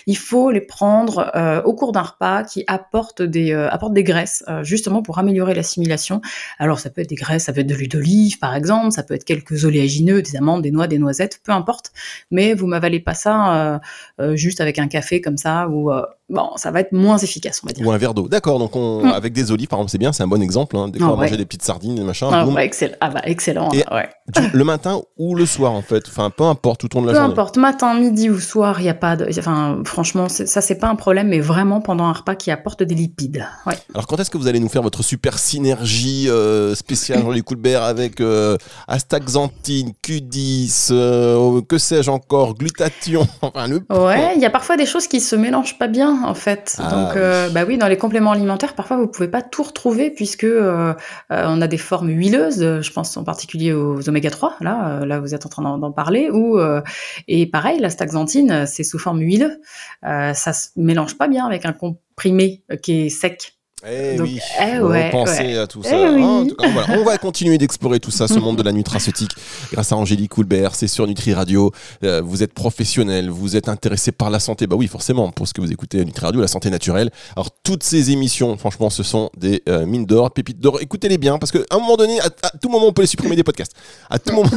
il 0.08 0.18
faut 0.18 0.50
les 0.50 0.62
prendre 0.62 1.30
euh, 1.36 1.62
au 1.64 1.74
cours 1.74 1.92
d'un 1.92 2.04
repas 2.04 2.44
qui 2.46 2.64
apporte 2.68 3.22
des, 3.22 3.52
euh, 3.52 3.70
apporte 3.70 3.94
des 3.94 4.04
graisses, 4.04 4.46
euh, 4.48 4.64
justement 4.64 5.02
pour 5.02 5.20
améliorer 5.20 5.54
l'assimilation. 5.56 6.22
Alors 6.58 6.80
ça 6.80 6.90
peut 6.90 7.02
être 7.02 7.10
des 7.10 7.16
graisses, 7.16 7.44
ça 7.44 7.54
peut 7.54 7.60
être 7.60 7.68
de 7.68 7.76
l'huile 7.76 7.90
d'olive, 7.90 8.40
par 8.40 8.56
exemple, 8.56 8.92
ça 8.94 9.04
peut 9.04 9.14
être 9.14 9.26
quelques 9.26 9.66
oléagineux, 9.66 10.22
des 10.32 10.62
des 10.62 10.72
noix, 10.72 10.88
des 10.88 11.00
noisettes, 11.00 11.42
peu 11.44 11.52
importe. 11.52 11.92
Mais 12.32 12.54
vous 12.54 12.68
m'avalez 12.68 13.00
pas 13.00 13.14
ça 13.14 13.76
euh, 13.76 13.80
euh, 14.22 14.36
juste 14.36 14.62
avec 14.62 14.80
un 14.80 14.88
café 14.88 15.22
comme 15.22 15.38
ça, 15.38 15.68
ou 15.70 15.92
euh, 15.92 16.06
bon, 16.30 16.50
ça 16.56 16.72
va 16.72 16.80
être 16.82 16.92
moins 16.92 17.18
efficace, 17.18 17.62
on 17.64 17.68
va 17.68 17.74
dire. 17.74 17.86
Ou 17.88 17.92
un 17.92 17.98
verre 17.98 18.14
d'eau. 18.14 18.28
D'accord. 18.28 18.60
Donc, 18.60 18.76
on, 18.76 19.04
Mm. 19.06 19.12
avec 19.14 19.34
des 19.34 19.52
olives, 19.52 19.68
par 19.68 19.80
exemple, 19.80 19.92
c'est 19.92 19.98
bien, 19.98 20.12
c'est 20.14 20.24
un 20.24 20.28
bon 20.28 20.42
exemple. 20.42 20.76
Hein. 20.78 20.88
Des 20.90 21.00
fois, 21.00 21.10
Ah 21.12 21.16
on 21.16 21.20
ouais. 21.20 21.36
des 21.38 21.46
petites 21.46 21.64
sardines, 21.64 21.96
des 21.96 22.04
machins. 22.04 22.28
Ah, 22.32 22.46
ouais. 22.46 22.72
Ah 23.02 23.10
bah 23.10 23.22
excellent. 23.26 23.70
Et- 23.72 23.84
ouais. 23.94 24.10
Du- 24.36 24.50
le 24.54 24.64
matin 24.64 25.02
ou 25.18 25.36
le 25.36 25.46
soir, 25.46 25.72
en 25.72 25.82
fait? 25.82 26.04
Enfin, 26.08 26.30
peu 26.30 26.44
importe, 26.44 26.82
tout 26.82 26.96
au 26.96 27.00
long 27.00 27.06
de 27.06 27.08
la 27.08 27.14
Peu 27.14 27.20
journée. 27.20 27.34
importe, 27.34 27.58
matin, 27.58 27.94
midi 28.00 28.30
ou 28.30 28.40
soir, 28.40 28.80
il 28.80 28.86
y 28.86 28.90
a 28.90 28.94
pas 28.94 29.16
de. 29.16 29.28
Enfin, 29.40 29.80
franchement, 29.86 30.28
ça 30.30 30.62
c'est 30.62 30.76
pas 30.76 30.88
un 30.88 30.96
problème, 30.96 31.30
mais 31.30 31.40
vraiment 31.40 31.82
pendant 31.82 32.06
un 32.06 32.14
repas 32.14 32.36
qui 32.36 32.52
apporte 32.52 32.84
des 32.84 32.94
lipides. 32.96 33.46
Ouais. 33.66 33.74
Alors 33.94 34.06
quand 34.08 34.20
est-ce 34.20 34.30
que 34.30 34.38
vous 34.38 34.48
allez 34.48 34.60
nous 34.60 34.70
faire 34.70 34.82
votre 34.84 35.02
super 35.04 35.40
synergie 35.40 36.28
euh, 36.30 36.76
spéciale 36.76 37.22
Jean-Luc 37.22 37.46
Coulbert 37.46 37.84
avec 37.84 38.22
euh, 38.22 38.58
astaxanthine, 38.88 39.94
Q10, 40.06 40.90
euh, 40.92 41.62
que 41.68 41.78
sais-je 41.78 42.12
encore, 42.12 42.54
glutathion, 42.56 43.28
enfin 43.42 43.68
le 43.68 43.82
Ouais, 43.90 44.34
il 44.36 44.42
y 44.42 44.46
a 44.46 44.50
parfois 44.50 44.78
des 44.78 44.86
choses 44.86 45.08
qui 45.08 45.20
se 45.22 45.36
mélangent 45.36 45.78
pas 45.80 45.88
bien 45.88 46.19
en 46.24 46.34
fait. 46.34 46.76
Ah, 46.80 46.90
Donc, 46.90 47.16
euh, 47.18 47.50
bah 47.50 47.64
oui, 47.68 47.78
dans 47.78 47.88
les 47.88 47.98
compléments 47.98 48.32
alimentaires, 48.32 48.74
parfois 48.76 48.98
vous 48.98 49.08
pouvez 49.08 49.28
pas 49.28 49.42
tout 49.42 49.64
retrouver 49.64 50.10
puisque 50.12 50.44
euh, 50.44 50.94
euh, 51.32 51.44
on 51.48 51.62
a 51.62 51.68
des 51.68 51.78
formes 51.78 52.10
huileuses. 52.10 52.82
Je 52.82 52.92
pense 52.92 53.16
en 53.18 53.24
particulier 53.24 53.74
aux 53.74 54.08
oméga 54.10 54.30
3. 54.30 54.56
Là, 54.62 55.00
euh, 55.02 55.06
là 55.06 55.20
vous 55.20 55.34
êtes 55.36 55.46
en 55.46 55.50
train 55.50 55.78
d'en- 55.78 55.92
parler. 55.92 56.30
Ou 56.30 56.58
euh, 56.60 56.82
et 57.28 57.46
pareil, 57.48 57.80
la 57.80 57.90
staxanthine, 57.90 58.52
euh, 58.52 58.66
c'est 58.68 58.84
sous 58.84 59.00
forme 59.00 59.20
huileuse. 59.22 59.58
Euh, 60.06 60.34
ça 60.34 60.54
se 60.54 60.70
mélange 60.76 61.18
pas 61.18 61.28
bien 61.28 61.46
avec 61.46 61.66
un 61.66 61.74
comprimé 61.74 62.64
qui 62.82 63.06
est 63.06 63.10
sec. 63.10 63.59
Eh 63.88 64.18
Donc, 64.18 64.28
oui, 64.28 64.40
eh 64.60 64.80
ouais, 64.80 64.82
ouais. 64.82 65.58
à 65.58 65.66
tout 65.68 65.82
Eh 65.86 65.88
ça. 65.88 66.12
oui. 66.12 66.22
En 66.22 66.46
tout 66.46 66.56
cas, 66.56 66.70
voilà, 66.70 67.00
on 67.00 67.04
va 67.06 67.18
continuer 67.18 67.58
d'explorer 67.58 68.00
tout 68.02 68.12
ça, 68.12 68.28
ce 68.28 68.38
monde 68.38 68.58
de 68.58 68.64
la 68.64 68.74
nutraceutique, 68.74 69.32
grâce 69.72 69.92
à 69.94 69.96
Angélique 69.96 70.32
Coulbert. 70.32 70.76
C'est 70.76 70.88
sur 70.88 71.08
Nutri 71.08 71.34
Radio. 71.34 71.72
Euh, 72.04 72.22
vous 72.22 72.44
êtes 72.44 72.54
professionnel, 72.54 73.30
vous 73.30 73.56
êtes 73.56 73.70
intéressé 73.70 74.12
par 74.12 74.30
la 74.30 74.40
santé. 74.40 74.68
Bah 74.68 74.76
oui, 74.78 74.88
forcément, 74.88 75.32
pour 75.32 75.48
ce 75.48 75.54
que 75.54 75.62
vous 75.62 75.72
écoutez 75.72 76.02
à 76.02 76.04
Nutri 76.04 76.26
Radio, 76.26 76.42
la 76.42 76.48
santé 76.48 76.70
naturelle. 76.70 77.10
Alors, 77.38 77.50
toutes 77.64 77.84
ces 77.84 78.12
émissions, 78.12 78.58
franchement, 78.58 78.90
ce 78.90 79.02
sont 79.04 79.30
des 79.38 79.64
euh, 79.70 79.86
mines 79.86 80.06
d'or, 80.06 80.32
pépites 80.32 80.60
d'or. 80.60 80.82
Écoutez-les 80.82 81.18
bien, 81.18 81.38
parce 81.38 81.52
qu'à 81.54 81.60
un 81.72 81.78
moment 81.80 81.96
donné, 81.96 82.20
à, 82.20 82.26
à 82.44 82.50
tout 82.62 82.68
moment, 82.70 82.88
on 82.88 82.94
peut 82.94 83.04
les 83.04 83.08
supprimer 83.08 83.38
des 83.38 83.44
podcasts. 83.44 83.74
À 84.10 84.20
tout 84.20 84.34
moment. 84.34 84.50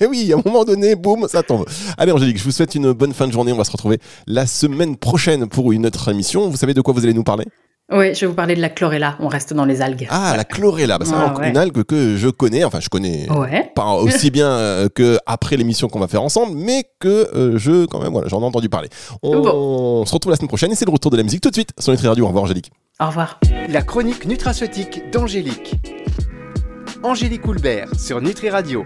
Mais 0.00 0.06
oui, 0.08 0.32
à 0.32 0.36
un 0.36 0.42
moment 0.44 0.64
donné, 0.64 0.94
boum, 0.94 1.28
ça 1.28 1.42
tombe. 1.42 1.66
Allez, 1.98 2.12
Angélique, 2.12 2.38
je 2.38 2.44
vous 2.44 2.50
souhaite 2.50 2.74
une 2.74 2.92
bonne 2.92 3.12
fin 3.12 3.26
de 3.26 3.32
journée. 3.32 3.52
On 3.52 3.56
va 3.58 3.64
se 3.64 3.72
retrouver 3.72 3.98
la 4.26 4.46
semaine 4.46 4.96
prochaine 4.96 5.48
pour 5.48 5.72
une 5.72 5.84
autre 5.86 6.08
émission. 6.10 6.48
Vous 6.48 6.56
savez 6.56 6.72
de 6.72 6.80
quoi 6.80 6.94
vous 6.94 7.04
allez 7.04 7.09
nous 7.14 7.24
parler 7.24 7.44
Oui, 7.92 8.14
je 8.14 8.20
vais 8.20 8.26
vous 8.28 8.34
parler 8.34 8.54
de 8.54 8.60
la 8.60 8.68
chlorella. 8.68 9.16
On 9.18 9.26
reste 9.26 9.52
dans 9.52 9.64
les 9.64 9.82
algues. 9.82 10.06
Ah, 10.10 10.34
la 10.36 10.44
chlorella, 10.44 10.96
bah, 10.98 11.04
c'est 11.08 11.14
Ah, 11.16 11.34
ouais. 11.38 11.50
une 11.50 11.56
algue 11.56 11.82
que 11.82 12.16
je 12.16 12.28
connais, 12.28 12.62
enfin 12.62 12.78
je 12.80 12.88
connais 12.88 13.28
Ouais. 13.30 13.72
pas 13.74 13.94
aussi 13.94 14.30
bien 14.30 14.46
euh, 14.48 14.88
que 14.88 15.18
après 15.26 15.56
l'émission 15.56 15.88
qu'on 15.88 15.98
va 15.98 16.06
faire 16.06 16.22
ensemble, 16.22 16.52
mais 16.56 16.84
que 17.00 17.28
euh, 17.34 17.58
je, 17.58 17.86
quand 17.86 18.00
même, 18.00 18.12
voilà, 18.12 18.28
j'en 18.28 18.40
ai 18.42 18.44
entendu 18.44 18.68
parler. 18.68 18.88
On, 19.24 19.40
Bon. 19.42 20.06
se 20.06 20.12
retrouve 20.12 20.30
la 20.30 20.36
semaine 20.36 20.48
prochaine 20.48 20.70
et 20.70 20.76
c'est 20.76 20.84
le 20.86 20.92
retour 20.92 21.10
de 21.10 21.16
la 21.16 21.24
musique 21.24 21.40
tout 21.40 21.50
de 21.50 21.54
suite 21.54 21.70
sur 21.80 21.90
Nutri 21.92 22.06
Radio. 22.06 22.24
Au 22.24 22.28
revoir 22.28 22.44
Angélique. 22.44 22.70
Au 23.00 23.06
revoir. 23.06 23.40
La 23.68 23.82
chronique 23.82 24.24
nutraceutique 24.26 25.10
d'Angélique. 25.10 25.74
Angélique 27.02 27.46
Houlbert 27.48 27.88
sur 27.98 28.20
Nutri 28.20 28.50
Radio. 28.50 28.78